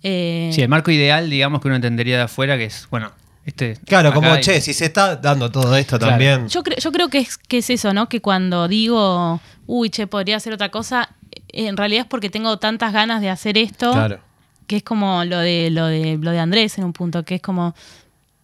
[0.04, 3.12] Eh, Sí, el marco ideal, digamos, que uno entendería de afuera, que es, bueno,
[3.46, 3.78] este.
[3.86, 6.12] Claro, como, y- che, si se está dando todo esto Claro.
[6.12, 6.50] también.
[6.50, 8.10] Yo, cre- yo creo que es, que es eso, ¿no?
[8.10, 11.10] Que cuando digo, uy, che, podría hacer otra cosa,
[11.48, 13.92] en realidad es porque tengo tantas ganas de hacer esto.
[13.94, 14.20] Claro.
[14.68, 17.42] que es como lo de lo de lo de Andrés en un punto, que es
[17.42, 17.76] como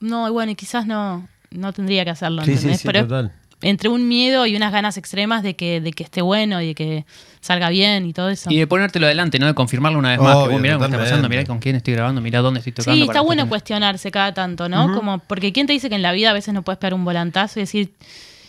[0.01, 2.81] no, y bueno, y quizás no no tendría que hacerlo, Sí, sí, ¿entendés?
[2.81, 3.31] sí, Pero total.
[3.61, 6.75] Entre un miedo y unas ganas extremas de que de que esté bueno y de
[6.75, 7.05] que
[7.41, 8.49] salga bien y todo eso.
[8.51, 9.47] Y de ponértelo adelante, ¿no?
[9.47, 10.35] De confirmarlo una vez más.
[10.35, 12.73] Obvio, que vos mirá cómo está pasando, mirá con quién estoy grabando, mirá dónde estoy
[12.73, 12.95] tocando.
[12.95, 14.93] Sí, está bueno cuestionarse cada tanto, ¿no?
[14.93, 17.05] Como porque quién te dice que en la vida a veces no puedes pegar un
[17.05, 17.93] volantazo y decir,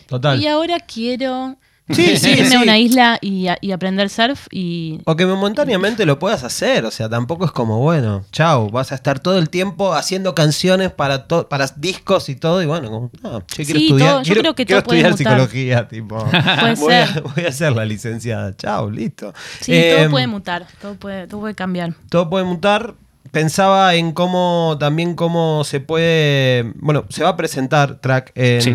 [0.07, 0.41] Total.
[0.41, 1.57] y ahora quiero
[1.91, 2.55] Sí, sí, irme sí.
[2.55, 6.85] a una isla y, a- y aprender surf y O que momentáneamente lo puedas hacer,
[6.85, 10.91] o sea, tampoco es como, bueno, chau, vas a estar todo el tiempo haciendo canciones
[10.91, 14.21] para to- para discos y todo, y bueno, como, no, che, quiero Sí, estudiar, todo-
[14.21, 16.17] yo quiero, creo que quiero todo estudiar psicología, tipo,
[16.59, 17.21] Puede voy, a, ser.
[17.35, 19.33] voy a hacer la licenciada, chau, listo.
[19.59, 21.93] sí, Eh, todo puede mutar, todo puede todo puede cambiar.
[22.09, 22.93] todo puede mutar,
[23.31, 26.71] pensaba en cómo también cómo se puede.
[26.75, 28.73] Bueno, se va a presentar track en, Sí.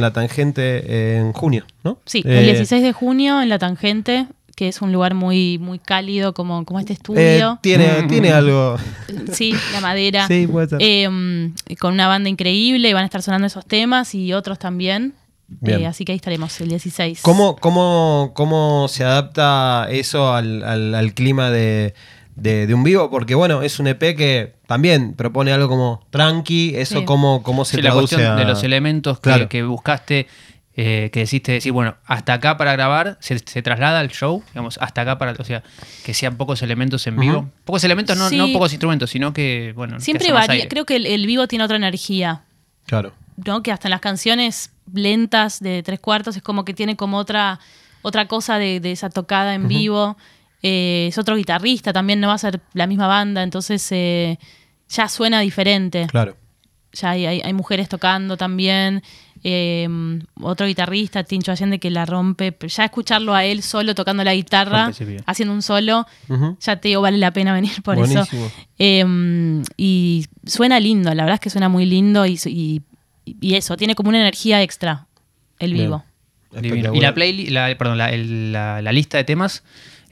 [0.00, 1.98] la tangente en junio, ¿no?
[2.06, 4.26] Sí, Eh, el 16 de junio en La Tangente,
[4.56, 7.58] que es un lugar muy, muy cálido como, como este eh, estudio.
[7.62, 8.76] tiene, tiene algo.
[9.32, 10.26] Sí, la madera.
[10.28, 10.78] Sí, puede ser.
[10.80, 11.08] Eh,
[11.80, 15.14] con una banda increíble, y van a estar sonando esos temas y otros también.
[15.66, 17.20] Eh, así que ahí estaremos el 16.
[17.22, 21.94] ¿Cómo, cómo, cómo se adapta eso al, al- al clima de,
[22.36, 23.10] de- de un vivo?
[23.10, 27.04] Porque bueno, es un EP que también propone algo como tranqui, eso Sí.
[27.04, 29.48] cómo, cómo se Sí, la traduce cuestión a- de los elementos que, Claro.
[29.48, 30.26] que buscaste,
[30.76, 34.76] eh, que decidiste decir, bueno, hasta acá para grabar, se, se traslada al show, digamos,
[34.80, 35.62] hasta acá para, o sea,
[36.04, 37.48] que sean pocos elementos en vivo.
[37.64, 38.36] Pocos elementos, no, Sí.
[38.36, 40.52] no pocos instrumentos, sino que, bueno, Siempre varía.
[40.54, 40.68] aire.
[40.68, 42.42] Creo que el, el vivo tiene otra energía.
[42.86, 43.12] Claro.
[43.46, 43.62] ¿no?
[43.62, 47.58] Que hasta en las canciones lentas de tres cuartos es como que tiene como otra,
[48.02, 50.16] otra cosa de, de esa tocada en vivo.
[50.66, 54.38] Eh, es otro guitarrista, también no va a ser la misma banda, entonces eh,
[54.88, 56.06] ya suena diferente.
[56.10, 56.36] Claro.
[56.94, 59.02] Ya hay, hay- hay mujeres tocando también.
[59.46, 59.86] eh,
[60.40, 62.50] otro guitarrista, Tincho Allende, que la rompe.
[62.52, 64.90] Pero Ya escucharlo a él solo tocando la guitarra,
[65.26, 66.06] haciendo un solo,
[66.60, 68.22] ya te digo, vale la pena venir por Buenísimo.
[68.46, 68.50] eso.
[68.78, 69.04] Eh,
[69.76, 72.80] y suena lindo, la verdad es que suena muy lindo y, y-
[73.26, 75.08] y eso, tiene como una energía extra
[75.58, 76.04] el vivo.
[76.62, 79.62] Y la playlist, la, perdón, la, el- la- la lista de temas,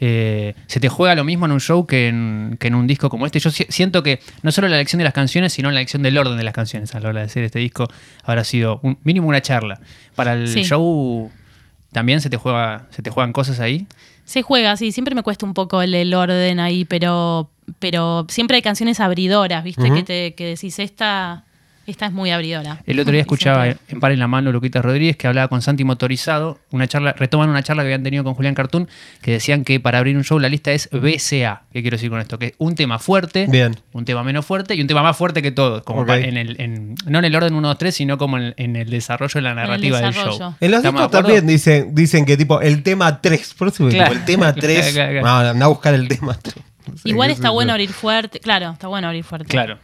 [0.05, 3.09] eh, se te juega lo mismo en un show que en, que en un disco
[3.09, 3.39] como este.
[3.39, 6.19] Yo si- siento que no solo la elección de las canciones, sino la elección del
[6.19, 7.87] orden de las canciones a la hora de hacer este disco
[8.25, 9.81] habrá sido un, mínimo una charla.
[10.17, 10.65] Para el Sí.
[10.65, 11.31] show
[11.93, 13.87] también se te juega, se te juegan cosas ahí.
[14.25, 18.57] Se juega, sí, siempre me cuesta un poco el, el orden ahí, pero, pero siempre
[18.57, 19.89] hay canciones abridoras, ¿viste?
[19.89, 21.45] Que, te, que decís, esta,
[21.87, 22.81] esta es muy abridora.
[22.87, 25.85] El otro día escuchaba en Par en la Mano Luquita Rodríguez que hablaba con Santi
[25.85, 28.89] Motorizado, una charla, retoman una charla que habían tenido con Julián Cartoon,
[29.21, 31.63] que decían que para abrir un show la lista es BCA.
[31.73, 32.39] ¿Qué quiero decir con esto?
[32.39, 33.77] Que es un tema fuerte, Bien.
[33.93, 35.83] un tema menos fuerte y un tema más fuerte que todos.
[35.83, 38.77] Como en el, en- no en el orden 1, 2, 3, sino como en, en
[38.77, 40.55] el desarrollo de la narrativa del show.
[40.61, 43.55] En los ¿Estamos discos también dicen, dicen que tipo el tema 3.
[43.55, 44.11] Por eso Claro.
[44.13, 44.93] tipo, el tema 3.
[44.93, 46.55] Claro, claro, No, anda a buscar el tema 3.
[47.05, 49.49] Igual está bueno abrir fuerte, claro, está bueno abrir fuerte.
[49.49, 49.79] Claro.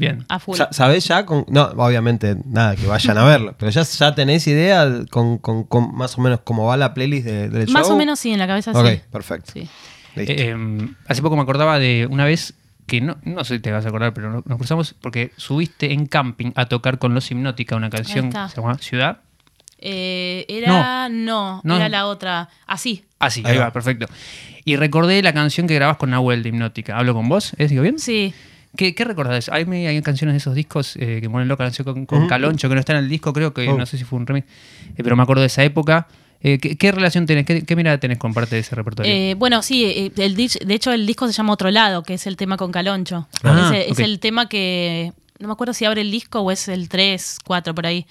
[0.00, 0.24] Bien.
[0.28, 0.56] A full.
[0.56, 1.24] Sa- ¿Sabés ya?
[1.26, 3.54] Con, no, obviamente, nada, que vayan a verlo.
[3.58, 7.26] Pero ya, ya tenés idea con, con- con más o menos cómo va la playlist
[7.26, 7.74] de- del show.
[7.74, 9.00] Más o menos sí, en la cabeza Ok, sí.
[9.12, 9.52] perfecto.
[9.52, 9.68] Sí.
[10.16, 10.32] Listo.
[10.32, 12.54] Eh, eh, hace poco me acordaba de una vez
[12.86, 15.92] que no, no sé si te vas a acordar, pero no- nos cruzamos porque subiste
[15.92, 19.18] en camping a tocar con Los Hipnótica una canción que se llama Ciudad.
[19.78, 21.08] Eh, era.
[21.08, 21.76] No, No.
[21.76, 22.48] era la otra.
[22.66, 23.04] Así.
[23.18, 23.64] Ah, sí, Ahí ahí va.
[23.66, 24.06] va, perfecto.
[24.64, 26.98] Y recordé la canción que grabas con Nahuel de Hipnótica.
[26.98, 27.52] ¿Hablo con vos?
[27.56, 27.98] ¿Es digo bien?
[27.98, 28.34] Sí.
[28.76, 29.48] ¿Qué, qué recordás?
[29.48, 32.28] Hay, hay canciones de esos discos eh, que ponen loca la canción con, con.
[32.28, 33.76] Caloncho, que no está en el disco, creo que Oh.
[33.76, 34.46] no sé si fue un remix,
[34.96, 36.06] eh, pero me acuerdo de esa época.
[36.42, 37.44] Eh, ¿qué, qué relación tenés?
[37.44, 39.12] ¿Qué, qué mirada tenés con parte de ese repertorio?
[39.12, 42.36] Eh, bueno, sí, el, de hecho el disco se llama Otro Lado, que es el
[42.36, 43.28] tema con Caloncho.
[43.42, 46.88] Ah, es el tema que, no me acuerdo si abre el disco o es el
[46.88, 48.06] 3, 4 por ahí.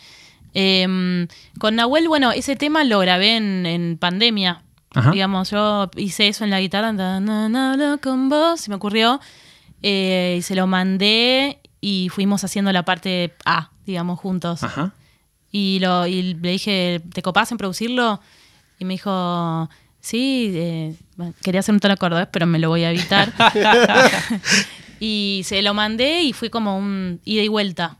[0.53, 1.25] Eh,
[1.59, 4.61] con Nahuel, bueno, ese tema lo grabé en, en pandemia.
[4.93, 5.11] Ajá.
[5.11, 8.75] Digamos, yo hice eso en la guitarra, na, na, na, na, con vos, se me
[8.75, 9.19] ocurrió.
[9.83, 14.63] Eh, y se lo mandé y fuimos haciendo la parte A, digamos, juntos.
[14.63, 14.91] Ajá.
[15.51, 18.19] Y, lo, y le dije, ¿te copás en producirlo?
[18.77, 20.95] Y me dijo, sí, eh,
[21.41, 23.31] quería hacer un tono cordobés, pero me lo voy a evitar.
[24.99, 27.97] y se lo mandé y fue como un ida y vuelta.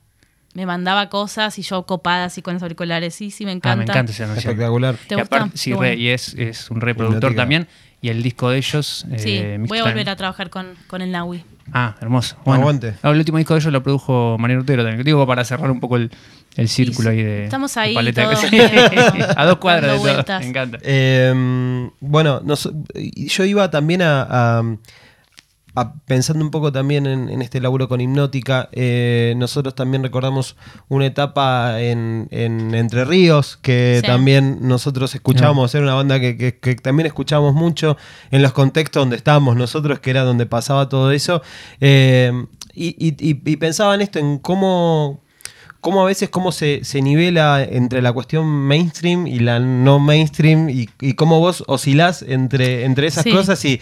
[0.53, 3.13] Me mandaba cosas y yo copada así con los auriculares.
[3.15, 3.77] Sí, sí, me Ah, encanta.
[3.77, 4.51] me encanta esa canción.
[4.51, 4.95] Espectacular.
[5.07, 7.67] ¿Te Y aparte- sí, re, y es, es un reproductor también.
[8.01, 9.05] Y el disco de ellos.
[9.17, 11.43] Sí, eh, voy a volver a trabajar con, con el Naui.
[11.73, 12.35] Ah, hermoso.
[12.45, 12.93] Bueno, Aguante.
[13.03, 15.03] El último disco de ellos lo produjo Mariano Otero también.
[15.05, 16.11] Digo, para cerrar un poco el,
[16.55, 17.43] el círculo ahí de.
[17.45, 18.23] estamos de ahí paleta.
[18.23, 18.43] todos,
[19.37, 19.99] a dos cuadras de todo.
[19.99, 20.41] vueltas.
[20.41, 20.77] Me encanta.
[20.81, 22.41] Eh, bueno,
[22.95, 24.63] yo iba también a, a-
[25.79, 28.69] a- pensando un poco también en, en este laburo con hipnótica.
[28.71, 30.55] eh, nosotros también recordamos
[30.87, 34.07] una etapa en, en Entre Ríos que Sí.
[34.07, 35.73] también nosotros escuchábamos.
[35.75, 37.97] Era una banda que, que- que también escuchábamos mucho
[38.31, 41.41] en los contextos donde estábamos nosotros, que era donde pasaba todo eso.
[41.81, 42.31] Eh,
[42.73, 45.21] y, y- y- y pensaba en esto, en cómo
[45.81, 50.69] cómo a veces cómo se, se nivela entre la cuestión mainstream y la no mainstream
[50.69, 53.31] y, y cómo vos oscilás entre, entre esas Sí.
[53.31, 53.79] cosas y,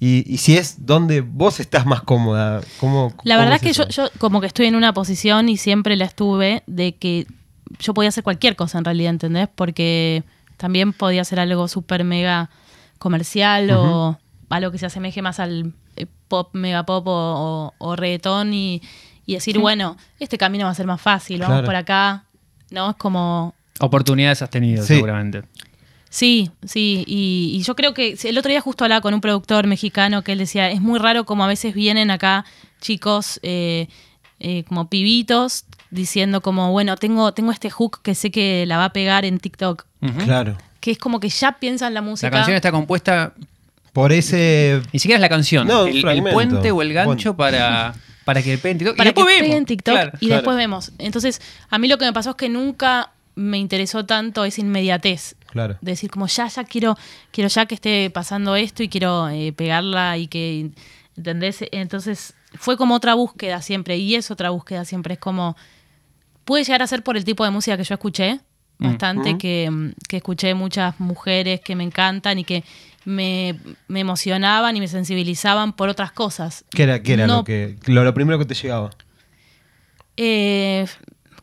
[0.00, 2.60] y, y si es donde vos estás más cómoda.
[2.80, 5.56] ¿Cómo, La cómo verdad es que yo, yo como que estoy en una posición y
[5.56, 7.26] siempre la estuve de que
[7.80, 9.48] yo podía hacer cualquier cosa en realidad, ¿entendés?
[9.54, 10.22] Porque
[10.56, 12.50] también podía hacer algo súper mega
[12.98, 14.18] comercial o
[14.48, 18.80] algo que se asemeje más al eh, pop, mega pop o, o- o reggaetón y,
[19.26, 21.66] y decir, bueno, este camino va a ser más fácil, vamos Claro.
[21.66, 22.24] por acá,
[22.70, 22.90] ¿no?
[22.90, 23.54] Es como...
[23.80, 24.94] Oportunidades has tenido, Sí.
[24.94, 25.42] seguramente.
[26.14, 29.66] Sí, sí, y, y yo creo que el otro día justo hablaba con un productor
[29.66, 32.44] mexicano que él decía, es muy raro como a veces vienen acá
[32.80, 33.88] chicos eh,
[34.38, 38.84] eh, como pibitos diciendo como, bueno, tengo, tengo este hook que sé que la va
[38.84, 39.86] a pegar en TikTok.
[40.24, 40.56] Claro.
[40.78, 42.30] Que es como que ya piensan la música.
[42.30, 43.32] La canción está compuesta,
[43.92, 44.82] Por ese.
[44.92, 47.92] ni siquiera es la canción, No, el, puente o el gancho para,
[48.24, 48.96] para que pegue en TikTok.
[48.96, 49.56] para y después que vemos.
[49.56, 50.12] en TikTok Claro.
[50.20, 50.34] y Claro.
[50.42, 50.92] después vemos.
[50.98, 55.34] Entonces, a mí lo que me pasó es que nunca me interesó tanto esa inmediatez.
[55.54, 55.78] Claro.
[55.80, 56.98] De decir, como ya, ya quiero,
[57.30, 60.72] quiero ya que esté pasando esto y quiero eh, pegarla y que,
[61.16, 61.64] ¿entendés?
[61.70, 65.14] Entonces, fue como otra búsqueda siempre y es otra búsqueda siempre.
[65.14, 65.56] Es como,
[66.44, 68.40] puede llegar a ser por el tipo de música que yo escuché,
[68.78, 72.64] bastante, que, mm, que escuché muchas mujeres que me encantan y que
[73.04, 76.64] me, me emocionaban y me sensibilizaban por otras cosas.
[76.70, 78.90] ¿Qué era, qué era No lo, que, lo, lo primero que te llegaba?
[80.16, 80.84] Eh,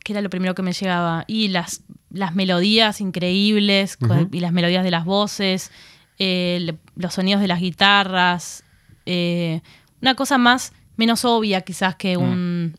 [0.03, 1.23] que era lo primero que me llegaba.
[1.27, 1.81] Y las,
[2.13, 3.97] las melodías increíbles,
[4.31, 5.71] y las melodías de las voces,
[6.19, 8.63] eh, los sonidos de las guitarras.
[9.05, 9.61] eh,
[10.01, 12.75] una cosa más, menos obvia quizás que un,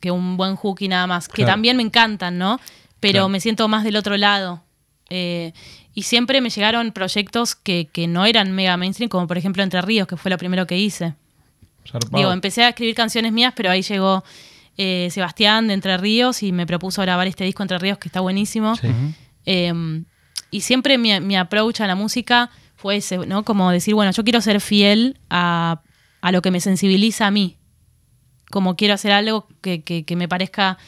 [0.00, 1.26] que un buen hook y nada más.
[1.28, 1.52] Que Claro.
[1.52, 2.60] también me encantan, ¿no?
[3.00, 3.28] Pero Claro.
[3.28, 4.62] me siento más del otro lado.
[5.10, 5.52] Eh,
[5.94, 9.80] y siempre me llegaron proyectos que, que no eran mega mainstream, como por ejemplo Entre
[9.82, 11.14] Ríos, que fue lo primero que hice.
[11.88, 12.16] Zarpado.
[12.18, 14.24] Digo, empecé a escribir canciones mías, pero ahí llegó
[14.76, 18.20] eh, Sebastián de Entre Ríos y me propuso grabar este disco Entre Ríos, que está
[18.20, 18.76] buenísimo.
[18.76, 18.88] Sí.
[19.46, 20.02] Eh,
[20.50, 23.44] y siempre mi, mi approach a la música fue ese, ¿no?
[23.44, 25.82] Como decir, bueno, yo quiero ser fiel a,
[26.20, 27.56] a lo que me sensibiliza a mí.
[28.50, 30.78] Como quiero hacer algo que, que- que me parezca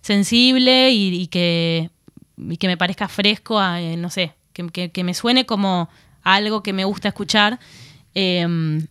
[0.00, 1.90] sensible y, y que,
[2.36, 5.88] y que me parezca fresco, a, eh, no sé, que, que- que me suene como
[6.22, 7.58] algo que me gusta escuchar.
[8.14, 8.46] Eh,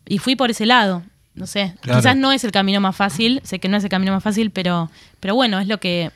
[0.07, 1.03] y fui por ese lado.
[1.35, 1.99] No sé, Claro.
[1.99, 4.51] quizás no es el camino más fácil, sé que no es el camino más fácil,
[4.51, 6.11] pero, pero bueno, es lo que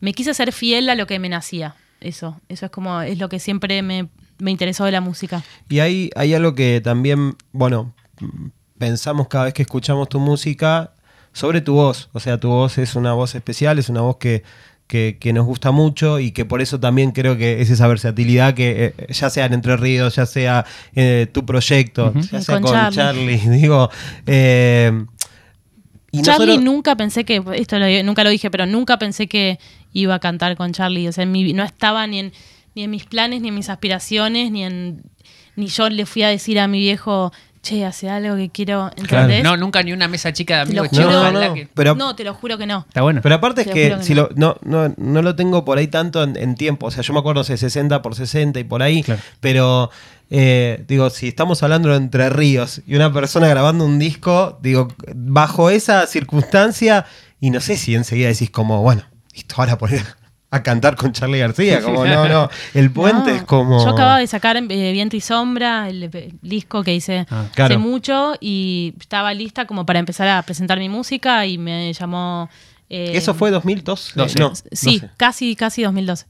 [0.00, 1.74] me quise ser fiel a lo que me nacía.
[2.00, 5.42] Eso, eso es como, es lo que siempre me, me interesó de la música.
[5.68, 7.94] Y hay, hay algo que también, bueno,
[8.78, 10.92] pensamos cada vez que escuchamos tu música
[11.32, 12.08] sobre tu voz.
[12.12, 14.42] O sea, tu voz es una voz especial, es una voz que,
[14.88, 18.54] que, que nos gusta mucho y que por eso también creo que es esa versatilidad
[18.54, 20.64] que eh, ya sea en Entre Ríos, ya sea
[20.96, 23.38] eh, tu proyecto, ya sea con con, Charlie.
[23.38, 23.38] Charlie.
[23.60, 23.90] digo.
[24.26, 25.04] eh,
[26.10, 29.58] y Charlie nosotros- nunca pensé que, esto lo- nunca lo dije, pero nunca pensé que
[29.92, 31.06] iba a cantar con Charlie.
[31.06, 32.32] O sea, en mi- no estaba ni en,
[32.74, 35.02] ni en mis planes, ni en mis aspiraciones, ni en
[35.56, 37.32] ni yo le fui a decir a mi viejo,
[37.68, 39.42] che, hace algo que quiero, ¿entendés?
[39.42, 41.12] No, nunca ni una mesa chica de amigos chicos.
[41.12, 42.84] No, no, que- pero- no, te lo juro que no.
[42.88, 43.20] Está bueno.
[43.22, 44.22] Pero aparte es que, si no.
[44.22, 46.86] lo, no, no, no lo tengo por ahí tanto en, en tiempo.
[46.86, 49.02] O sea, yo me acuerdo, sé, 60 por 60 y por ahí.
[49.02, 49.20] Claro.
[49.40, 49.90] Pero,
[50.30, 54.88] eh, digo, si estamos hablando de Entre Ríos y una persona grabando un disco, digo,
[55.14, 57.06] bajo esa circunstancia,
[57.40, 59.02] y no sé si enseguida decís como, bueno,
[59.34, 60.02] listo, ahora poner
[60.50, 61.82] a cantar con Charlie García.
[61.82, 62.48] Como, no, no.
[62.74, 63.82] El puente No, es como.
[63.84, 67.74] Yo acababa de sacar eh, Viento y Sombra, el, el disco que hice Ah, claro.
[67.74, 72.48] hace mucho, y estaba lista como para empezar a presentar mi música y me llamó...
[72.88, 74.12] eh, ¿Eso fue 2002?
[74.14, 74.38] Doce.
[74.38, 75.10] No, Sí, 12.
[75.16, 76.26] casi, casi 2012.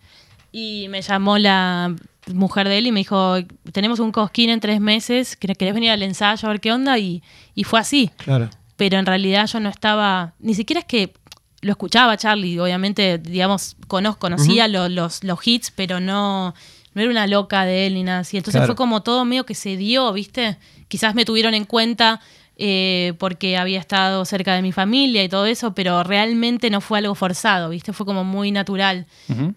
[0.50, 1.94] Y me llamó la
[2.32, 3.36] mujer de él y me dijo,
[3.72, 6.98] tenemos un cosquín en tres meses, ¿querés querés venir al ensayo a ver qué onda?
[6.98, 7.22] Y,
[7.54, 8.10] y fue así.
[8.16, 8.50] Claro.
[8.76, 11.12] Pero en realidad yo no estaba, ni siquiera es que
[11.60, 16.54] lo escuchaba Charlie, obviamente, digamos, conozco, conocía lo- los, los hits, pero no,
[16.94, 18.36] no era una loca de él ni nada así.
[18.36, 18.66] Entonces Claro.
[18.68, 20.56] fue como todo medio que se dio, ¿viste?
[20.88, 22.20] Quizás me tuvieron en cuenta
[22.56, 26.98] eh, porque había estado cerca de mi familia y todo eso, pero realmente no fue
[26.98, 27.92] algo forzado, ¿viste?
[27.92, 29.06] Fue como muy natural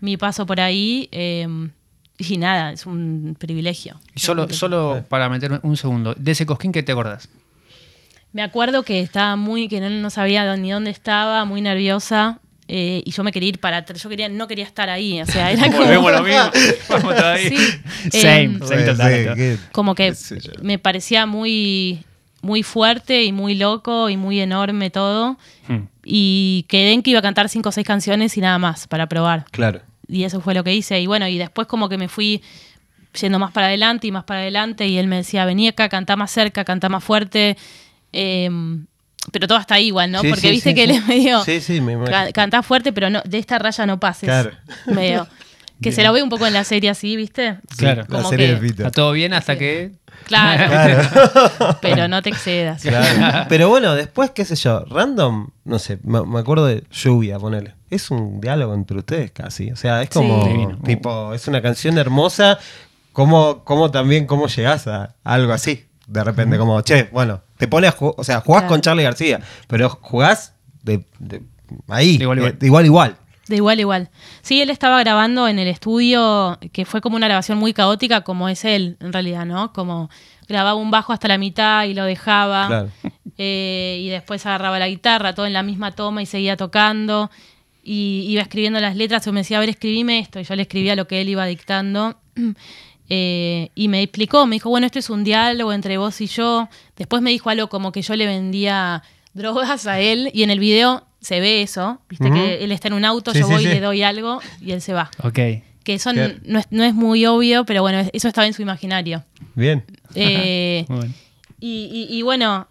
[0.01, 1.07] mi paso por ahí.
[1.11, 1.47] eh,
[2.19, 3.99] y nada, es un privilegio.
[4.13, 6.13] Y solo, solo para meterme un segundo.
[6.15, 7.27] De ese cosquín, ¿qué te acordás?
[8.33, 12.39] Me acuerdo que estaba muy, que no, no sabía ni dónde estaba, muy nerviosa.
[12.67, 14.01] eh, y yo me quería ir para atrás.
[14.01, 15.21] Yo quería, no quería estar ahí.
[15.21, 16.51] O sea, era como, Volvemos a lo mismo.
[16.89, 17.49] Vamos todavía.
[17.49, 17.57] Sí.
[18.21, 19.59] Same, Em, same total.
[19.73, 20.13] como que
[20.61, 22.05] me parecía muy,
[22.41, 25.37] muy fuerte y muy loco y muy enorme todo.
[25.67, 25.87] Hmm.
[26.05, 29.07] Y quedé en que iba a cantar cinco o seis canciones y nada más para
[29.07, 29.45] probar.
[29.51, 29.81] Claro.
[30.07, 30.99] Y eso fue lo que hice.
[31.01, 32.41] Y bueno, y después como que me fui
[33.19, 34.87] yendo más para adelante y más para adelante.
[34.87, 37.57] Y él me decía, vení acá, cantá más cerca, cantá más fuerte.
[38.11, 38.85] Em,
[39.31, 40.21] pero todo hasta ahí igual, ¿no?
[40.21, 40.89] Sí, Porque sí, viste sí, que sí.
[40.91, 41.43] él es medio...
[41.43, 42.11] Sí, sí, me imagino.
[42.17, 44.27] "Ca- Cantá fuerte, pero no, de esta raya no pases.
[44.27, 44.51] Claro.
[44.87, 45.27] Medio.
[45.81, 47.57] Que se lo ve un poco en la serie así, ¿viste?
[47.75, 48.03] Claro.
[48.07, 48.85] La Como serie que- de Peter.
[48.85, 49.93] Está todo bien hasta que.
[50.27, 51.77] Claro, Claro.
[51.81, 52.83] pero no te excedas.
[52.83, 53.47] Claro.
[53.49, 57.73] Pero bueno, después, qué sé yo, random, no sé, me, me acuerdo de Lluvia, ponele.
[57.89, 59.71] Es un diálogo entre ustedes casi.
[59.71, 60.67] O sea, es como, Sí.
[60.85, 62.59] Tipo, es una canción hermosa.
[63.11, 65.85] ¿Cómo, cómo también, cómo llegás a algo así?
[66.05, 68.73] De repente, como, che, bueno, te pones a jugar, o sea, jugás Claro.
[68.73, 71.43] con Charlie García, pero jugás de, de-
[71.89, 72.57] ahí, De igual a igual.
[72.59, 73.17] de igual a igual.
[73.47, 74.09] De igual a igual.
[74.41, 78.49] Sí, él estaba grabando en el estudio, que fue como una grabación muy caótica, como
[78.49, 79.73] es él, en realidad, ¿no?
[79.73, 80.09] Como
[80.47, 82.65] grababa un bajo hasta la mitad y lo dejaba.
[82.67, 82.89] Claro.
[83.37, 87.29] Eh, y después agarraba la guitarra, todo en la misma toma y seguía tocando.
[87.83, 90.39] Y iba escribiendo las letras, o me decía, a ver, escribime esto.
[90.39, 92.17] Y yo le escribía lo que él iba dictando.
[93.13, 96.69] Eh, y me explicó, me dijo, bueno, esto es un diálogo entre vos y yo.
[96.95, 100.59] Después me dijo algo como que yo le vendía drogas a él y en el
[100.59, 103.63] video se ve eso, viste que él está en un auto, Sí, yo sí, voy
[103.63, 103.73] y sí.
[103.73, 105.11] le doy algo y él se va.
[105.23, 105.33] Ok.
[105.83, 109.23] Que eso no es, no es muy obvio, pero bueno, eso estaba en su imaginario.
[109.55, 109.83] Bien.
[110.15, 111.13] Eh, bueno.
[111.59, 112.67] y, y- y bueno,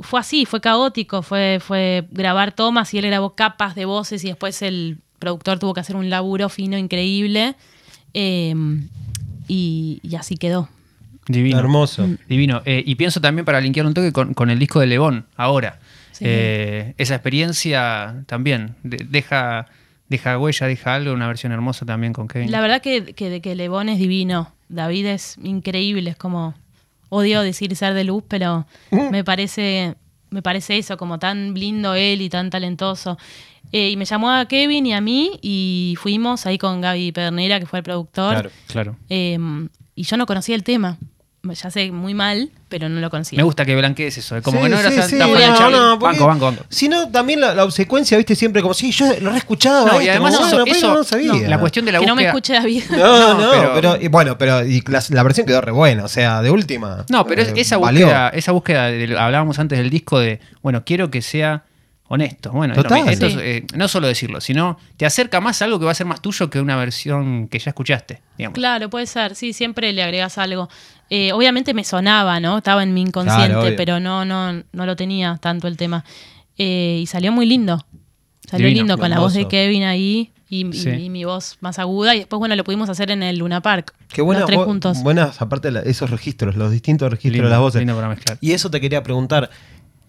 [0.00, 4.28] fue así, fue caótico, fue, fue grabar tomas y él grabó capas de voces y
[4.28, 7.54] después el productor tuvo que hacer un laburo fino, increíble.
[8.14, 8.54] Eh,
[9.50, 10.68] y, y así quedó.
[11.26, 11.58] Divino.
[11.58, 12.08] Hermoso.
[12.28, 12.62] Divino.
[12.64, 15.78] Eh, y pienso también para linkear un toque con, con el disco de Lebón, ahora.
[16.12, 16.24] Sí.
[16.26, 19.66] Eh, esa experiencia también de- deja,
[20.08, 22.50] deja huella, deja algo, una versión hermosa también con Kevin.
[22.50, 24.52] La verdad que, que, que Lebón es divino.
[24.68, 26.54] David es increíble, es como.
[27.12, 28.66] Odio decir ser de luz, pero
[29.10, 29.96] me parece,
[30.30, 33.18] me parece eso, como tan lindo él y tan talentoso.
[33.72, 37.60] Eh, y me llamó a Kevin y a mí y fuimos ahí con Gaby Pedernera,
[37.60, 38.32] que fue el productor.
[38.34, 38.50] Claro.
[38.66, 38.96] Claro.
[39.08, 39.38] Eh,
[39.94, 40.98] y yo no conocía el tema.
[41.42, 43.38] Ya sé, muy mal, pero no lo conocía.
[43.38, 45.70] Me gusta que blanquees eso, eh, como Sí, que no sí, eras sí, tan no,
[45.70, 46.64] no, banco, banco, banco.
[46.68, 49.86] Si no, también la, la obsecuencia, viste, siempre como, sí, yo lo he escuchado.
[49.86, 51.32] No, y además como, eso- bueno, pero eso- no lo sabía.
[51.32, 52.82] no, la cuestión de la que no me escuche David.
[52.90, 56.04] No, no, No, pero, pero- y bueno, pero y la, la versión quedó re buena,
[56.04, 57.06] o sea, de última.
[57.08, 58.04] No, pero eh, esa valió.
[58.04, 61.64] búsqueda, esa búsqueda, de- hablábamos antes del disco de, bueno, quiero que sea
[62.12, 62.50] honesto.
[62.50, 63.08] Bueno, Total.
[63.08, 65.94] Esto es, eh, no solo decirlo, sino te acerca más a algo que va a
[65.94, 68.54] ser más tuyo que una versión que ya escuchaste, digamos.
[68.56, 70.68] Claro, puede ser, sí, siempre le agregas algo.
[71.08, 72.58] Eh, obviamente me sonaba, ¿no?
[72.58, 76.04] Estaba en mi inconsciente, Claro, pero no, no, no lo tenía tanto el tema.
[76.58, 77.86] Eh, y salió muy lindo.
[78.48, 79.46] Salió Divino, lindo con la voz de.
[79.46, 80.90] Kevin ahí y, y- Sí.
[80.90, 82.16] y mi voz más aguda.
[82.16, 83.94] Y después, bueno, lo pudimos hacer en el Luna Park.
[84.12, 85.02] Qué buena, los tres juntos.
[85.04, 87.80] buenas, aparte de la- esos registros, los distintos registros Lindo, de las voces.
[87.80, 88.38] lindo para mezclar.
[88.40, 89.50] Y eso te quería preguntar.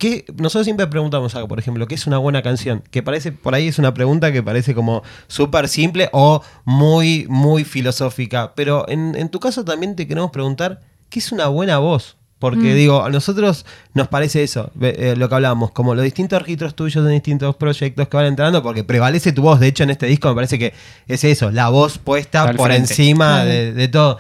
[0.02, 2.82] ¿Qué, nosotros siempre preguntamos algo, por ejemplo, ¿qué es una buena canción?
[2.90, 7.64] Que parece, por ahí es una pregunta que parece como súper simple o muy, muy
[7.64, 8.54] filosófica.
[8.56, 12.18] Pero en, en tu caso también te queremos preguntar, ¿qué es una buena voz?
[12.40, 12.76] Porque Mm.
[12.76, 17.06] digo, a nosotros nos parece eso, eh, lo que hablábamos, como los distintos registros tuyos
[17.06, 19.60] en distintos proyectos que van entrando, porque prevalece tu voz.
[19.60, 20.74] De hecho, en este disco me parece que
[21.08, 22.92] es eso, la voz puesta Al por frente.
[22.92, 24.18] encima de, de todo.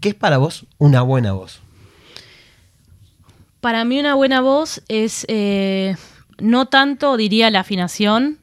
[0.00, 1.61] ¿Qué es para vos una buena voz?
[3.62, 5.94] Para mí una buena voz es eh,
[6.40, 8.38] no tanto, diría, la afinación,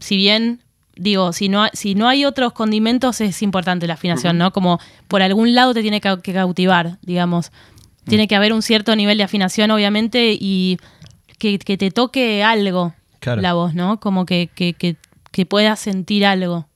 [0.00, 0.60] si bien,
[0.94, 4.52] digo, si no, si no hay otros condimentos es importante la afinación, ¿no?
[4.52, 7.50] Como por algún lado te tiene que, que cautivar, digamos.
[8.04, 10.78] Tiene que haber un cierto nivel de afinación, obviamente, y
[11.38, 13.40] que, que te toque algo Claro.
[13.40, 13.98] la voz, ¿no?
[13.98, 14.94] Como que, que, que,
[15.32, 16.66] que puedas sentir algo.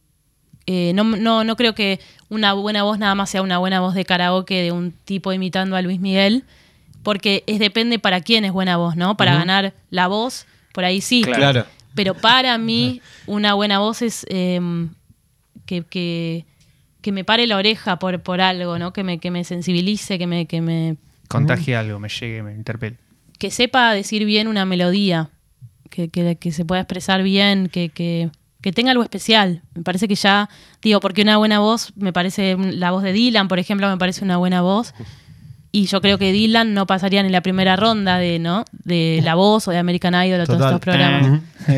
[0.66, 3.94] Eh, no, no, no creo que una buena voz nada más sea una buena voz
[3.94, 6.42] de karaoke de un tipo imitando a Luis Miguel,
[7.07, 9.16] porque es depende para quién es buena voz, ¿no?
[9.16, 11.23] Para ganar la voz, por ahí sí.
[11.23, 11.64] Claro.
[11.95, 14.61] Pero para mí, una buena voz es eh,
[15.66, 16.45] que, que,
[17.03, 18.92] que me pare la oreja por, por algo, ¿no?
[18.92, 20.97] Que me, que me sensibilice, que me, que me
[21.29, 22.97] Contagie algo, me llegue, me interpele.
[23.38, 25.31] que sepa decir bien una melodía,
[25.90, 28.31] que, que- que se pueda expresar bien, que, que-
[28.62, 29.62] que tenga algo especial.
[29.75, 30.49] Me parece que ya,
[30.83, 34.25] digo, porque una buena voz, me parece, la voz de Dylan, por ejemplo, me parece
[34.25, 34.92] una buena voz.
[35.72, 38.64] Y yo creo que Dylan no pasaría ni la primera ronda de, ¿no?
[38.72, 41.40] De La Voz o de American Idol o todos estos programas.
[41.66, 41.72] sí,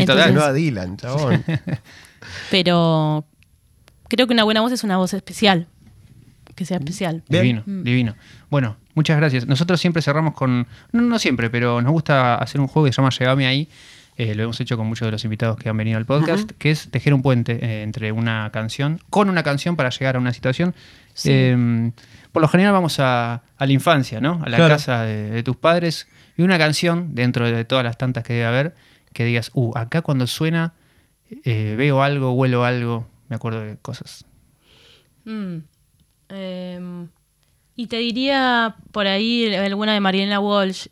[0.00, 0.34] Entonces- total.
[0.34, 1.44] No a Dylan, chabón.
[2.50, 3.24] Pero
[4.08, 5.66] creo que una buena voz es una voz especial.
[6.54, 7.22] Que sea especial.
[7.28, 7.82] Divino, Mm.
[7.82, 8.14] divino.
[8.48, 9.46] Bueno, muchas gracias.
[9.46, 10.66] Nosotros siempre cerramos con.
[10.92, 13.68] No, no siempre, pero nos gusta hacer un juego que se llama Llegame ahí.
[14.16, 16.70] Eh, lo hemos hecho con muchos de los invitados que han venido al podcast, que
[16.70, 20.32] es tejer un puente eh, entre una canción, con una canción para llegar a una
[20.32, 20.76] situación.
[21.14, 21.30] Sí.
[21.32, 21.90] Eh,
[22.34, 24.42] por lo general vamos a, a la infancia, ¿no?
[24.44, 24.74] A la Claro.
[24.74, 26.08] casa de, de tus padres.
[26.36, 28.74] Y una canción, dentro de todas las tantas que debe haber,
[29.12, 30.74] que digas, uh, acá cuando suena,
[31.44, 34.24] eh, veo algo, huelo algo, me acuerdo de cosas.
[35.24, 35.58] Mm.
[36.30, 37.08] Em,
[37.76, 40.88] y te diría por ahí alguna de Mariela Walsh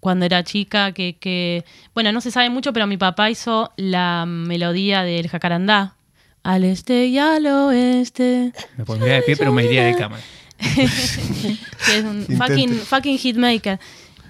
[0.00, 4.24] cuando era chica, que, que, bueno, no se sabe mucho, pero mi papá hizo la
[4.26, 5.94] melodía del jacarandá.
[6.42, 8.52] Al este y al oeste.
[8.78, 10.22] Me pondría de pie, pero me iría de cámara.
[11.86, 13.78] que es un fucking, fucking hitmaker.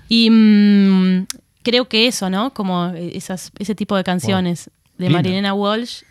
[0.08, 1.26] Y mm,
[1.62, 2.52] creo que eso, ¿no?
[2.54, 5.10] Como esas, ese tipo de canciones de.
[5.10, 6.02] Marilena Walsh.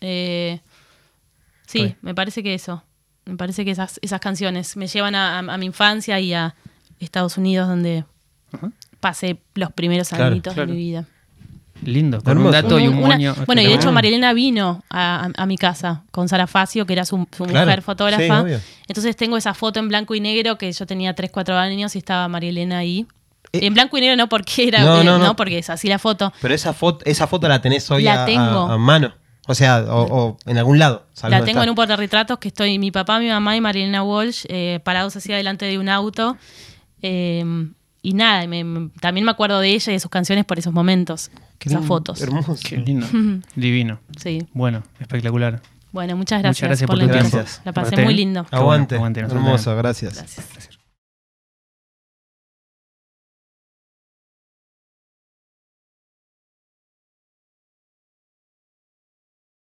[0.00, 0.60] eh,
[1.66, 2.82] sí, me parece que eso.
[3.24, 6.54] Me parece que esas, esas canciones me llevan a, a- a mi infancia y a
[7.00, 8.04] Estados Unidos, donde
[8.52, 8.70] Ajá.
[9.00, 10.68] pasé los primeros Claro, añitos claro.
[10.70, 11.06] de mi vida.
[11.82, 13.34] Lindo, con un dato y un Una- moño.
[13.46, 13.92] bueno, y de hecho.
[13.92, 17.66] Marilena vino a, a- a mi casa con Sara Facio, que era su, su Claro,
[17.66, 18.44] mujer fotógrafa.
[18.88, 21.98] Entonces tengo esa foto en blanco y negro que yo tenía 3, 4 años y
[21.98, 23.06] estaba Marilena ahí
[23.52, 25.36] Eh, en blanco y negro no porque era, No, eh, no, no, no.
[25.36, 26.32] porque es así la foto.
[26.42, 28.42] Pero esa foto, esa foto la tenés hoy La a, tengo.
[28.68, 29.14] a- a mano.
[29.48, 31.06] O sea, o, o en algún lado.
[31.12, 34.44] ¿sabés La tengo en un portarretratos que estoy mi papá, mi mamá y Marilena Walsh
[34.48, 36.36] eh, parados así delante de un auto.
[37.02, 37.44] Eh,
[38.08, 41.30] y nada, me- también me acuerdo de ella y de sus canciones por esos momentos,
[41.58, 42.20] Qué esas lindo, fotos.
[42.20, 42.56] Hermoso.
[42.62, 43.06] Qué lindo.
[43.56, 43.98] Divino.
[44.18, 44.46] Sí.
[44.52, 45.60] Bueno, espectacular.
[45.92, 47.44] Bueno, muchas gracias, Muchas gracias por la tu invitación.
[47.44, 47.60] tiempo.
[47.64, 48.44] La pasé muy lindo.
[48.44, 48.94] Qué bueno, Aguante.
[48.96, 50.14] aguante, Hermoso, gracias.
[50.16, 50.75] Gracias.